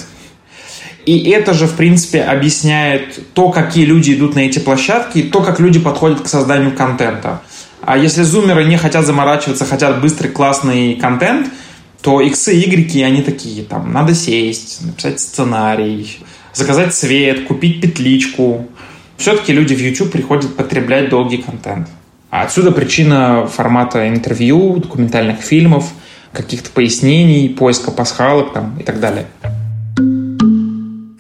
[1.06, 5.60] И это же, в принципе, объясняет то, какие люди идут на эти площадки, то, как
[5.60, 7.42] люди подходят к созданию контента.
[7.82, 11.48] А если зумеры не хотят заморачиваться, хотят быстрый классный контент–
[12.02, 16.20] то иксы и игреки, они такие, там, надо сесть, написать сценарий,
[16.54, 18.68] заказать цвет, купить петличку.
[19.18, 21.90] Все-таки люди в YouTube приходят потреблять долгий контент.
[22.30, 25.92] А отсюда причина формата интервью, документальных фильмов,
[26.34, 29.26] каких-то пояснений, поиска пасхалок там, и так далее.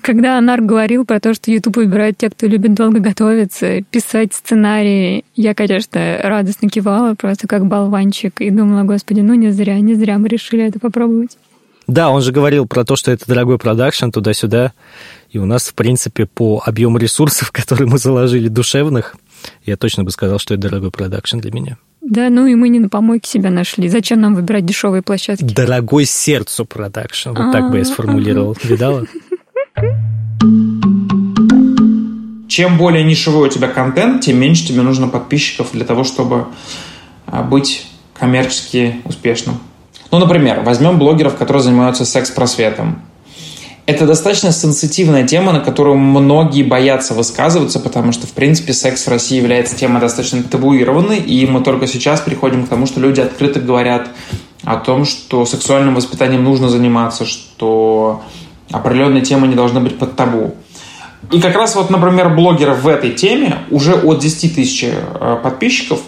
[0.01, 5.25] Когда Анар говорил про то, что YouTube выбирает те, кто любит долго готовиться, писать сценарии,
[5.35, 10.17] я, конечно, радостно кивала, просто как болванчик, и думала, господи, ну не зря, не зря
[10.17, 11.37] мы решили это попробовать.
[11.87, 14.73] Да, он же говорил про то, что это дорогой продакшн туда-сюда.
[15.29, 19.15] И у нас, в принципе, по объему ресурсов, которые мы заложили душевных,
[19.65, 21.77] я точно бы сказал, что это дорогой продакшн для меня.
[22.01, 23.89] Да, ну и мы не на помойке себя нашли.
[23.89, 25.43] Зачем нам выбирать дешевые площадки?
[25.43, 27.29] Дорогой сердцу продакшн.
[27.29, 28.55] Вот так бы я сформулировал.
[28.63, 29.05] Видала?
[32.47, 36.47] Чем более нишевой у тебя контент, тем меньше тебе нужно подписчиков для того, чтобы
[37.25, 39.59] а, быть коммерчески успешным.
[40.11, 43.01] Ну, например, возьмем блогеров, которые занимаются секс-просветом.
[43.87, 49.09] Это достаточно сенситивная тема, на которую многие боятся высказываться, потому что, в принципе, секс в
[49.09, 53.61] России является темой достаточно табуированной, и мы только сейчас приходим к тому, что люди открыто
[53.61, 54.09] говорят
[54.65, 58.23] о том, что сексуальным воспитанием нужно заниматься, что
[58.71, 60.53] определенные темы не должны быть под табу.
[61.31, 66.01] И как раз вот, например, блогеры в этой теме уже от 10 тысяч э, подписчиков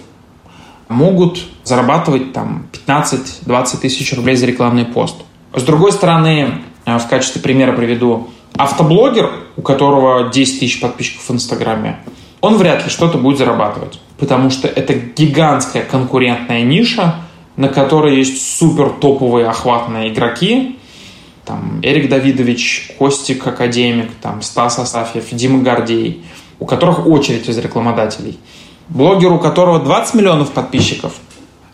[0.89, 5.15] могут зарабатывать там 15-20 тысяч рублей за рекламный пост.
[5.55, 6.61] С другой стороны,
[6.97, 11.99] в качестве примера приведу автоблогер, у которого 10 тысяч подписчиков в Инстаграме,
[12.41, 17.15] он вряд ли что-то будет зарабатывать, потому что это гигантская конкурентная ниша,
[17.57, 20.77] на которой есть супер топовые охватные игроки,
[21.45, 26.23] там Эрик Давидович, Костик Академик, там Стас Асафьев, Дима Гордей,
[26.59, 28.39] у которых очередь из рекламодателей.
[28.87, 31.13] Блогер, у которого 20 миллионов подписчиков,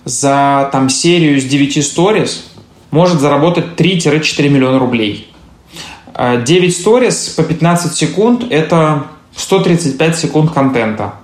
[0.06, 2.52] за там серию с 9 сторис
[2.92, 5.32] может заработать 3-4 миллиона рублей.
[6.18, 11.16] 9 сторис по 15 секунд– это 135 секунд контента.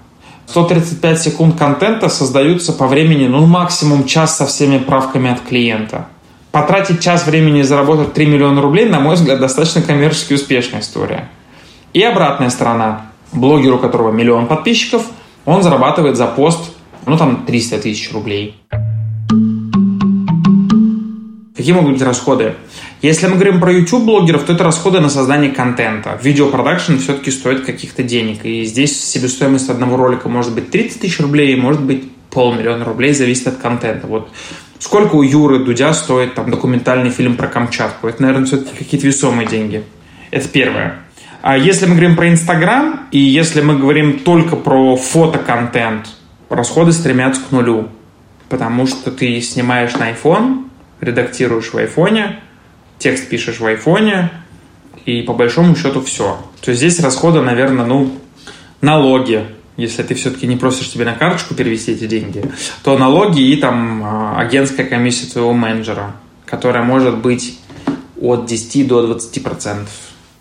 [0.48, 6.08] 135 секунд контента создаются по времени, ну, максимум час со всеми правками от клиента–
[6.52, 11.30] потратить час времени и заработать 3 миллиона рублей, на мой взгляд, достаточно коммерчески успешная история.
[11.94, 13.08] И обратная сторона.
[13.32, 15.06] Блогер, у которого миллион подписчиков,
[15.46, 16.72] он зарабатывает за пост,
[17.06, 18.62] ну, там, 300 тысяч рублей.
[21.62, 22.56] Какие могут быть расходы?
[23.04, 26.20] Если мы говорим про YouTube-блогеров, то это расходы на создание контента.
[26.20, 28.44] Видеопродакшн все-таки стоит каких-то денег.
[28.46, 33.46] И здесь себестоимость одного ролика может быть 30 тысяч рублей, может быть полмиллиона рублей, зависит
[33.46, 34.08] от контента.
[34.08, 34.32] Вот
[34.80, 38.08] Сколько у Юры Дудя стоит там документальный фильм про Камчатку?
[38.08, 39.84] Это, наверное, все-таки какие-то весомые деньги.
[40.32, 40.96] Это первое.
[41.44, 46.08] А если мы говорим про Инстаграм, и если мы говорим только про фотоконтент,
[46.50, 47.90] расходы стремятся к нулю.
[48.50, 50.71] Потому что ты снимаешь на iPhone,
[51.02, 52.40] редактируешь в айфоне,
[53.00, 54.32] текст пишешь в айфоне,
[55.06, 56.38] и по большому счету все.
[56.62, 58.12] То есть здесь расходы, наверное, ну,
[58.82, 59.46] налоги,
[59.78, 62.44] если ты все-таки не просишь тебе на карточку перевести эти деньги,
[62.84, 66.14] то налоги и там а, агентская комиссия твоего менеджера,
[66.46, 67.58] которая может быть
[68.20, 69.92] от 10 до 20 процентов.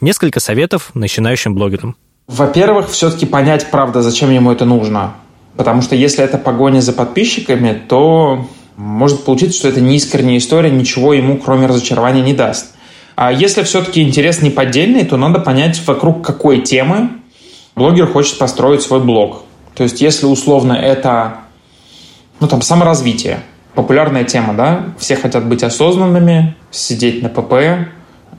[0.00, 1.96] Несколько советов начинающим блогерам.
[2.26, 5.14] Во-первых, все-таки понять, правда, зачем ему это нужно.
[5.56, 8.48] Потому что если это погоня за подписчиками, то
[8.80, 12.74] может получиться, что это неискренняя история, ничего ему, кроме разочарования, не даст.
[13.14, 17.10] А если все-таки интерес неподдельный, то надо понять, вокруг какой темы
[17.76, 19.42] блогер хочет построить свой блог.
[19.74, 21.40] То есть, если условно это
[22.40, 23.40] ну, там, саморазвитие,
[23.74, 27.90] популярная тема, да, все хотят быть осознанными, сидеть на ПП,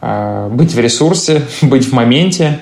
[0.02, 2.60] э, быть в ресурсе, быть в моменте.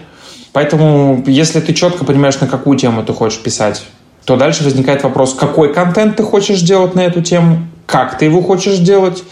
[0.52, 3.86] Поэтому, если ты четко понимаешь, на какую тему ты хочешь писать,
[4.26, 8.42] то дальше возникает вопрос, какой контент ты хочешь делать на эту тему, как ты его
[8.42, 9.24] хочешь делать,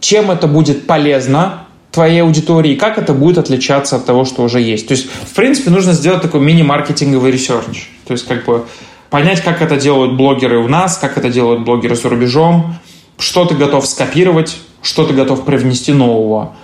[0.00, 4.88] чем это будет полезно твоей аудитории, как это будет отличаться от того, что уже есть.
[4.88, 7.88] То есть, в принципе, нужно сделать такой мини-маркетинговый research.
[8.06, 8.64] То есть, как бы
[9.10, 12.74] понять, как это делают блогеры у нас, как это делают блогеры за рубежом,
[13.16, 16.54] что ты готов скопировать, что ты готов привнести нового.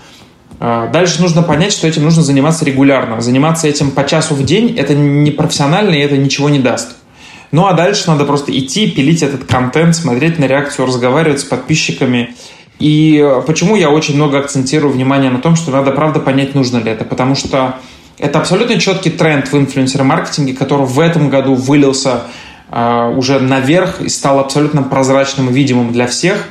[0.59, 3.21] А, дальше нужно понять, что этим нужно заниматься регулярно.
[3.21, 6.97] Заниматься этим по часу в день– это не профессионально, и это ничего не даст.
[7.53, 12.35] Ну а дальше надо просто идти, пилить этот контент, смотреть на реакцию, разговаривать с подписчиками.
[12.79, 16.91] И почему я очень много акцентирую внимание на том, что надо правда понять, нужно ли
[16.91, 17.05] это.
[17.05, 17.77] Потому что
[18.19, 22.23] это абсолютно четкий тренд в инфлюенсер-маркетинге, который в этом году вылился
[22.71, 26.47] э, уже наверх и стал абсолютно прозрачным и видимым для всех.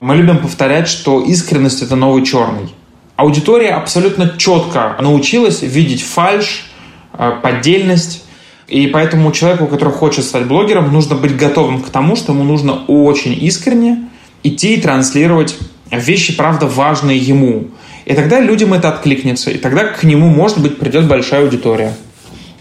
[0.00, 2.74] Мы любим повторять, что искренность– это новый черный.
[3.16, 6.70] Аудитория абсолютно четко научилась видеть фальш,
[7.12, 8.19] э, поддельность,
[8.70, 12.84] и поэтому человеку, который хочет стать блогером, нужно быть готовым к тому, что ему нужно
[12.86, 14.08] очень искренне
[14.44, 15.56] идти и транслировать
[15.90, 17.64] вещи, правда, важные ему.
[18.04, 21.94] И тогда людям это откликнется, и тогда к нему, может быть, придет большая аудитория.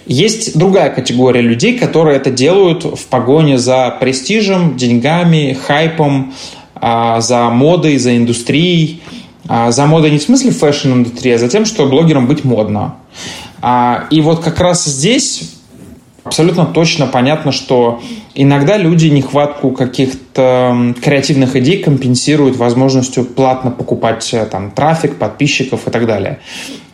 [0.08, 6.34] Есть другая категория людей, которые это делают в погоне за престижем, деньгами, хайпом,
[6.74, 9.04] а, за модой, за индустрией.
[9.48, 12.96] А, за модой не в смысле fashion-индустрии, а за тем, что блогерам быть модно.
[13.62, 15.59] А, и вот как раз здесь
[16.24, 18.02] абсолютно точно понятно, что
[18.36, 25.92] иногда люди нехватку каких-то креативных идей компенсируют возможностью платно покупать э, там, трафик, подписчиков и
[25.92, 26.40] так далее.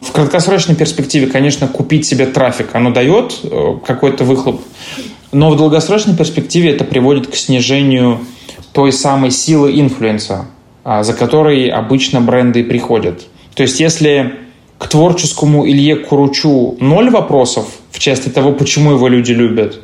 [0.01, 4.61] В краткосрочной перспективе, конечно, купить себе трафик, оно дает э, какой-то выхлоп,
[5.31, 8.19] но в долгосрочной перспективе это приводит к снижению
[8.71, 10.45] той самой силы инфлюенса,
[10.83, 13.25] а, за которой обычно бренды приходят.
[13.55, 14.35] То есть если
[14.77, 19.79] к творческому Илье Куручу ноль вопросов в части того, почему его люди любят,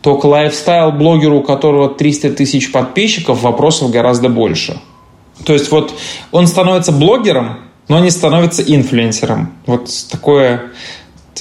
[0.00, 4.80] то к лайфстайл-блогеру, у которого 300 тысяч подписчиков, вопросов гораздо больше.
[5.44, 5.94] То есть вот
[6.32, 9.52] он становится блогером, но не становится инфлюенсером.
[9.66, 10.72] Вот такое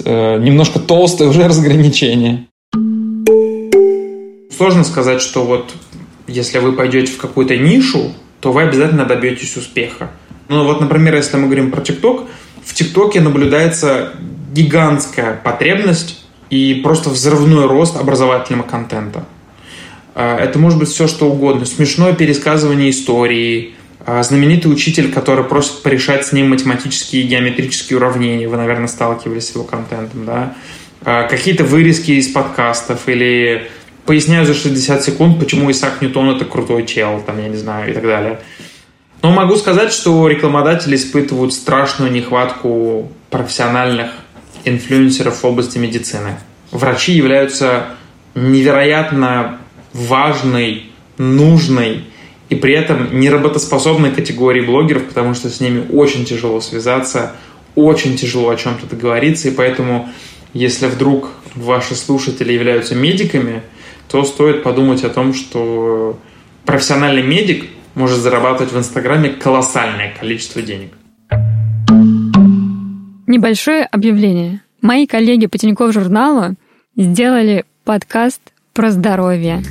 [0.06, 2.46] э, немножко толстое уже разграничение.
[4.56, 5.74] Сложно сказать, что вот
[6.28, 10.12] если вы пойдете в какую-то нишу, то вы обязательно добьетесь успеха.
[10.50, 12.26] Ну вот, например, если мы говорим про ТикТок,
[12.64, 14.14] в ТикТоке наблюдается
[14.52, 19.26] гигантская потребность и просто взрывной рост образовательного контента.
[20.14, 21.66] А, это может быть все, что угодно.
[21.66, 23.76] Смешное пересказывание истории,
[24.06, 28.48] а, знаменитый учитель, который просит порешать с ним математические и геометрические уравнения.
[28.48, 30.56] Вы, наверное, сталкивались с его контентом, да?
[31.04, 33.70] А, какие-то вырезки из подкастов или
[34.06, 37.94] поясняю за 60 секунд, почему Исаак Ньютон это крутой чел, там, я не знаю, и
[37.94, 38.40] так далее.
[39.22, 44.12] Но могу сказать, что рекламодатели испытывают страшную нехватку профессиональных
[44.66, 46.38] инфлюенсеров в области медицины.
[46.72, 47.88] Врачи являются
[48.36, 49.60] невероятно
[49.94, 52.06] важной, нужной
[52.50, 57.34] и при этом неработоспособной категорией блогеров, потому что с ними очень тяжело связаться,
[57.76, 60.10] очень тяжело о чем-то договориться, и поэтому,
[60.54, 63.64] если вдруг ваши слушатели являются медиками,
[64.10, 66.20] то стоит подумать о том, что
[66.66, 70.92] профессиональный медик может зарабатывать в Инстаграме колоссальное количество денег.
[73.32, 74.60] Небольшое объявление.
[74.82, 76.56] Мои коллеги по Тинькофф журналу
[76.98, 78.42] сделали подкаст
[78.74, 79.64] про здоровье.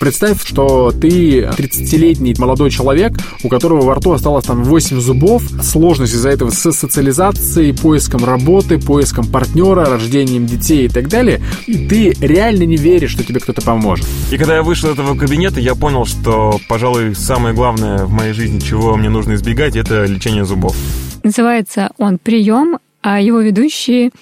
[0.00, 3.12] Представь, что ты 30-летний молодой человек,
[3.44, 8.80] у которого во рту осталось там 8 зубов, сложность из-за этого с социализацией, поиском работы,
[8.80, 13.62] поиском партнера, рождением детей и так далее, и ты реально не веришь, что тебе кто-то
[13.62, 14.04] поможет.
[14.32, 18.32] И когда я вышел из этого кабинета, я понял, что, пожалуй, самое главное в моей
[18.32, 20.74] жизни, чего мне нужно избегать, это лечение зубов.
[21.26, 24.12] Называется он «Прием», а его ведущие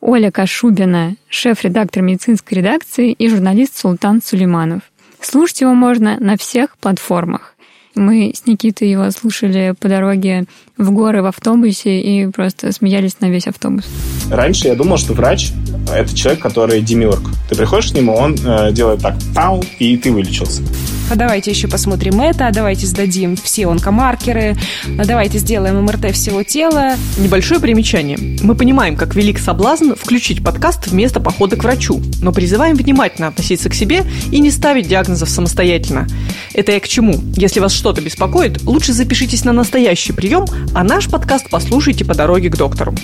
[0.00, 4.80] Оля Кашубина, шеф-редактор медицинской редакции и журналист Султан Сулейманов.
[5.20, 7.53] Слушать его можно на всех платформах.
[7.94, 13.30] Мы с Никитой его слушали по дороге в горы в автобусе и просто смеялись на
[13.30, 13.84] весь автобус.
[14.30, 15.52] Раньше я думал, что врач—
[15.94, 17.22] это человек, который демиург.
[17.48, 20.62] Ты приходишь к нему, он э, делает так, пау, и ты вылечился.
[21.10, 24.56] А давайте еще посмотрим это, а давайте сдадим все онкомаркеры,
[24.98, 26.94] а давайте сделаем МРТ всего тела.
[27.18, 28.18] Небольшое примечание.
[28.42, 33.68] Мы понимаем, как велик соблазн включить подкаст вместо похода к врачу, но призываем внимательно относиться
[33.68, 36.06] к себе и не ставить диагнозов самостоятельно.
[36.54, 37.20] Это я к чему?
[37.36, 42.48] Если вас что-то беспокоит, лучше запишитесь на настоящий прием, а наш подкаст послушайте по дороге
[42.48, 42.94] к доктору.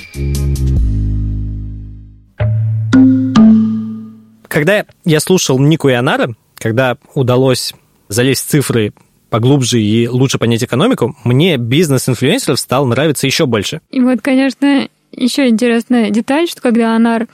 [4.48, 7.74] Когда я слушал Нику и Анара, когда удалось
[8.08, 8.94] залезть в цифры
[9.28, 13.82] поглубже и лучше понять экономику, мне бизнес инфлюенсеров стал нравиться еще больше.
[13.90, 17.28] И вот, конечно, еще интересная деталь, что когда Анар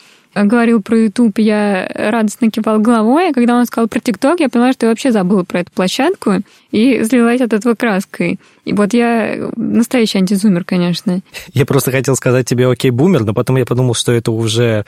[0.44, 4.72] говорил про YouTube, я радостно кивал головой, а когда он сказал про ТикТок, я поняла,
[4.72, 8.38] что я вообще забыла про эту площадку и злилась от этого краской.
[8.64, 11.20] И вот я настоящий антизумер, конечно.
[11.54, 14.84] Я просто хотел сказать тебе окей, бумер, но потом я подумал, что это уже...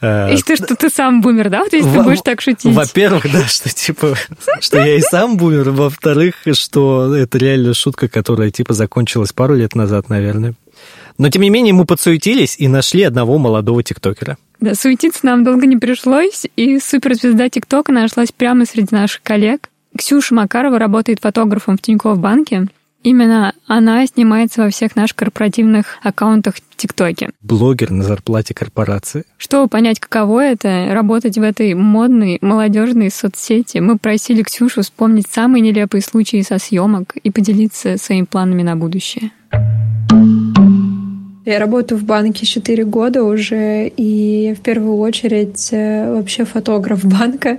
[0.00, 1.64] Э, и что, что ты сам бумер, да?
[1.64, 2.74] Вот если ты будешь так шутить.
[2.74, 4.14] Во-первых, да, что типа,
[4.60, 5.70] что я и сам бумер.
[5.70, 10.54] Во-вторых, что это реально шутка, которая типа закончилась пару лет назад, наверное.
[11.18, 14.36] Но, тем не менее, мы подсуетились и нашли одного молодого тиктокера.
[14.60, 19.68] Да, суетиться нам долго не пришлось, и суперзвезда ТикТока нашлась прямо среди наших коллег.
[19.96, 22.66] Ксюша Макарова работает фотографом в Тинькофф банке.
[23.02, 27.30] Именно она снимается во всех наших корпоративных аккаунтах в ТикТоке.
[27.40, 29.22] Блогер на зарплате корпорации.
[29.36, 35.60] Чтобы понять, каково это, работать в этой модной, молодежной соцсети, мы просили Ксюшу вспомнить самые
[35.62, 39.30] нелепые случаи со съемок и поделиться своими планами на будущее.
[41.46, 47.58] Я работаю в банке 4 года уже, и в первую очередь э, вообще фотограф банка.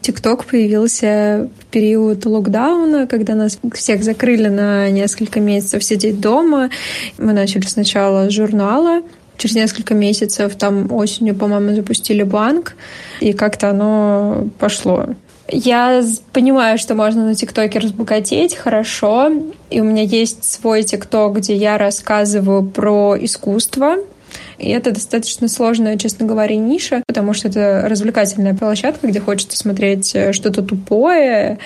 [0.00, 6.70] ТикТок появился в период локдауна, когда нас всех закрыли на несколько месяцев сидеть дома.
[7.16, 9.02] Мы начали сначала с журнала,
[9.38, 12.74] через несколько месяцев, там осенью, по-моему, запустили банк,
[13.20, 15.06] и как-то оно пошло.
[15.56, 16.02] Я
[16.32, 19.30] понимаю, что можно на ТикТоке разбогатеть хорошо.
[19.70, 23.98] И у меня есть свой ТикТок, где я рассказываю про искусство,
[24.58, 30.14] и это достаточно сложная, честно говоря, ниша, потому что это развлекательная площадка, где хочется смотреть
[30.14, 31.58] э, что-то тупое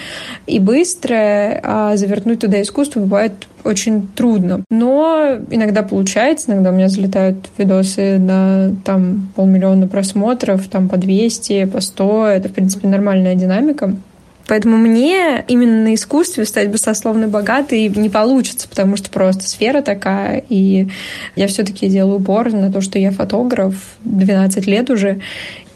[0.47, 3.33] и быстрое, а завернуть туда искусство бывает
[3.65, 4.65] очень трудно.
[4.71, 11.67] Но иногда получается, иногда у меня залетают видосы на там полмиллиона просмотров, там по 200,
[11.67, 12.27] по 100.
[12.27, 13.95] Это, в принципе, нормальная динамика.
[14.49, 20.43] Поэтому мне именно на искусстве стать баснословно богатой не получится, потому что просто сфера такая,
[20.49, 20.89] и
[21.37, 23.75] я все-таки делаю упор на то, что я фотограф
[24.05, 25.21] 12 лет уже,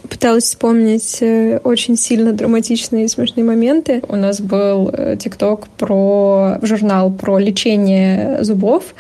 [0.08, 4.02] пыталась вспомнить э, очень сильно драматичные и смешные моменты.
[4.08, 8.94] У нас был э, ТикТок про журнал про лечение зубов,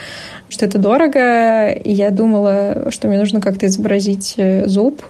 [0.48, 5.02] что это дорого, и я думала, что мне нужно как-то изобразить э, зуб,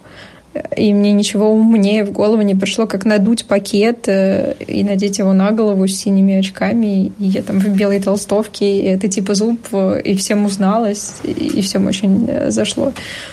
[0.77, 5.33] и мне ничего умнее в голову не пришло, как надуть пакет э, и надеть его
[5.33, 7.07] на голову с синими очками.
[7.07, 9.61] И я там в белой толстовке, и это типа зуб,
[10.05, 12.93] и всем узналось, и всем очень э, зашло.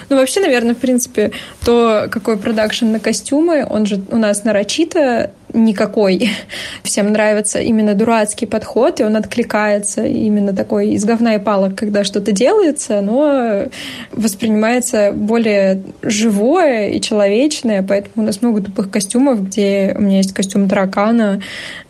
[0.10, 1.32] Ну, вообще, наверное, в принципе,
[1.66, 6.30] то, какой продакшн на костюмы, он же у нас нарочито никакой.
[6.84, 12.04] Всем нравится именно дурацкий подход, и он откликается именно такой из говна и палок, когда
[12.04, 13.66] что-то делается, но
[14.12, 20.34] воспринимается более живое и человечное, поэтому у нас много тупых костюмов, где у меня есть
[20.34, 21.42] костюм таракана,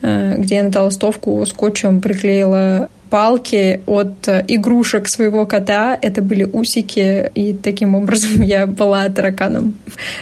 [0.02, 5.98] э, где я на толстовку скотчем приклеила палки от э, игрушек своего кота.
[6.02, 9.78] Это были усики, и таким образом я была тараканом.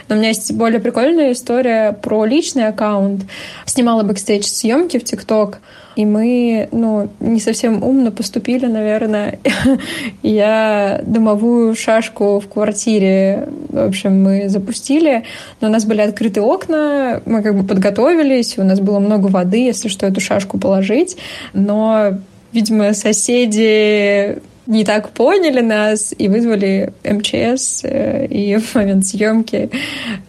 [0.07, 3.23] Но у меня есть более прикольная история про личный аккаунт.
[3.65, 5.59] Снимала бэкстейдж съемки в ТикТок,
[5.97, 9.39] и мы, ну, не совсем умно поступили, наверное.
[10.21, 15.23] Я дымовую шашку в квартире, в общем, мы запустили,
[15.59, 19.57] но у нас были открыты окна, мы как бы подготовились, у нас было много воды,
[19.57, 21.17] если что, эту шашку положить,
[21.53, 22.19] но
[22.57, 29.69] видимо, соседи не так поняли нас и вызвали МЧС, э, и в момент съемки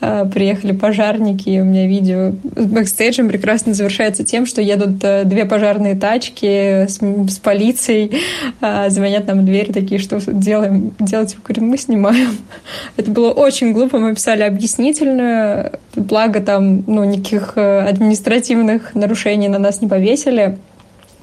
[0.01, 5.25] э, приехали пожарники, и у меня видео с бэкстейджем прекрасно завершается тем, что едут э,
[5.25, 8.13] две пожарные тачки с, с полицией,
[8.89, 11.33] звонят нам в дверь такие, что делаем, делать?
[11.33, 12.39] Я говорю, мы снимаем.
[12.97, 19.81] Это было очень глупо, мы писали объяснительную, благо там ну, никаких административных нарушений на нас
[19.81, 20.59] не повесили.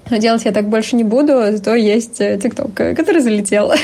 [0.10, 3.72] Но делать я так больше не буду, зато есть э, ТикТок, который залетел.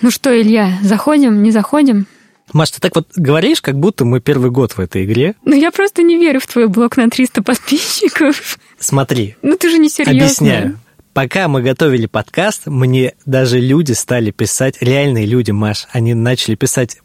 [0.00, 2.06] Ну что, Илья, заходим, не заходим?
[2.52, 5.34] Маш, ты так вот говоришь, как будто мы первый год в этой игре.
[5.44, 8.58] Ну, я просто не верю в твой блог на 300 подписчиков.
[8.78, 9.36] Смотри.
[9.42, 10.22] Ну, ты же не серьезно.
[10.22, 10.80] Объясняю.
[11.14, 16.98] Пока мы готовили подкаст, мне даже люди стали писать, реальные люди, Маш, они начали писать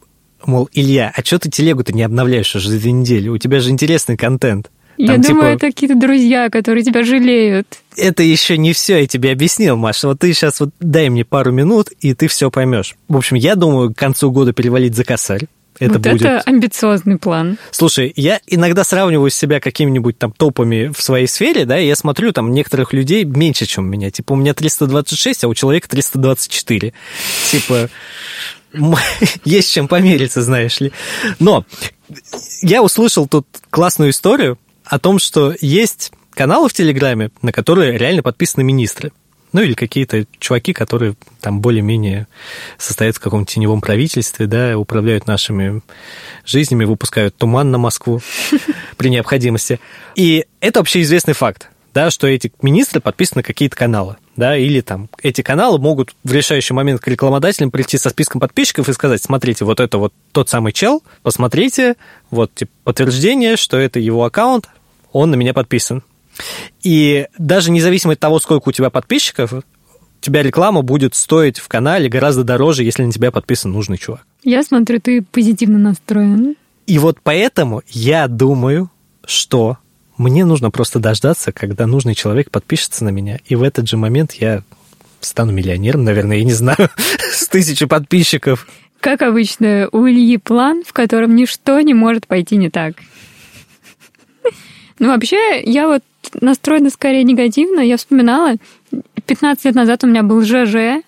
[0.45, 3.27] мол, Илья, а что ты телегу-то не обновляешь уже за две недели?
[3.27, 4.69] У тебя же интересный контент.
[4.97, 7.67] Я Там, думаю, типа, это какие-то друзья, которые тебя жалеют.
[7.97, 10.07] это еще не все я тебе объяснил, Маша.
[10.07, 12.95] Вот ты сейчас вот дай мне пару минут, и ты все поймешь.
[13.07, 15.47] В общем, я думаю, к концу года перевалить за косарь.
[15.79, 16.21] Это вот будет...
[16.21, 17.57] это амбициозный план.
[17.71, 22.31] Слушай, я иногда сравниваю себя какими-нибудь там топами в своей сфере, да, и я смотрю,
[22.31, 24.11] там некоторых людей меньше, чем у меня.
[24.11, 26.93] Типа, у меня 326, а у человека 324.
[27.51, 27.89] Типа,
[29.45, 30.91] есть чем помериться, знаешь ли.
[31.39, 31.65] Но
[32.61, 38.23] я услышал тут классную историю о том, что есть каналы в Телеграме, на которые реально
[38.23, 39.11] подписаны министры.
[39.51, 42.27] Ну, или какие-то чуваки, которые там более-менее
[42.79, 45.83] состоят в каком-то теневом правительстве, да, управляют нашими
[46.43, 48.19] жизнями, выпускают туман на Москву
[48.97, 49.79] при необходимости.
[50.15, 55.09] И это общеизвестный факт, да, что эти министры подписаны на какие-то каналы, да, или там
[55.21, 59.65] эти каналы могут в решающий момент к рекламодателям прийти со списком подписчиков и сказать, смотрите,
[59.65, 61.95] вот это вот тот самый чел, посмотрите,
[62.31, 64.69] вот типа, подтверждение, что это его аккаунт,
[65.11, 66.03] он на меня подписан.
[66.81, 69.61] И даже независимо от того, сколько у тебя подписчиков, у
[70.19, 74.25] тебя реклама будет стоить в канале гораздо дороже, если на тебя подписан нужный чувак.
[74.43, 76.55] Я смотрю, ты позитивно настроен.
[76.87, 78.89] И вот поэтому я думаю,
[79.25, 79.77] что
[80.23, 84.33] мне нужно просто дождаться, когда нужный человек подпишется на меня, и в этот же момент
[84.33, 84.63] я
[85.19, 86.89] стану миллионером, наверное, я не знаю,
[87.33, 88.67] с тысячи подписчиков.
[88.99, 92.95] Как обычно, у Ильи план, в котором ничто не может пойти не так.
[94.97, 96.03] Ну, вообще, я вот
[96.39, 97.81] настроена скорее негативно.
[97.81, 98.55] Я вспоминала,
[99.25, 101.03] 15 лет назад у меня был ЖЖ.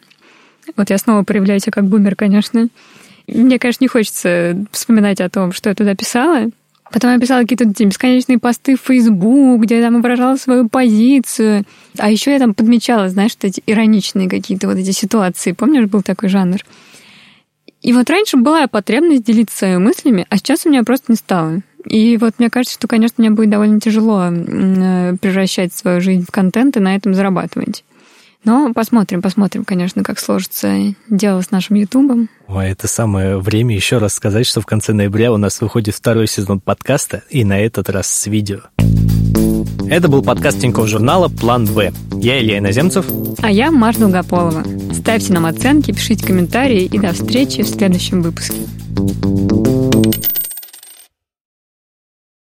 [0.75, 2.67] Вот я снова проявляю себя как бумер, конечно.
[3.27, 6.49] Мне, конечно, не хочется вспоминать о том, что я туда писала.
[6.95, 11.65] Потом я писала какие-то бесконечные посты в Facebook, где я там выражала свою позицию.
[11.97, 15.51] А еще я там подмечала, знаешь, вот эти ироничные какие-то вот эти ситуации.
[15.51, 16.59] Помнишь, был такой жанр?
[17.81, 21.59] И вот раньше была потребность делиться мыслями, а сейчас у меня просто не стало.
[21.85, 26.31] И вот мне кажется, что, конечно, мне будет довольно тяжело э, превращать свою жизнь в
[26.31, 27.83] контент и на этом зарабатывать.
[28.45, 32.29] Но посмотрим, посмотрим, конечно, как сложится дело с нашим Ютубом.
[32.47, 36.27] Ой, это самое время еще раз сказать, что в конце ноября у нас выходит второй
[36.27, 38.59] сезон подкаста, и на этот раз с видео.
[39.89, 41.91] Это был подкаст Тинькофф журнала «План Б».
[42.13, 43.05] Я Илья Иноземцев.
[43.41, 44.63] А я Маша Долгополова.
[44.93, 48.61] Ставьте нам оценки, пишите комментарии и до встречи в следующем выпуске.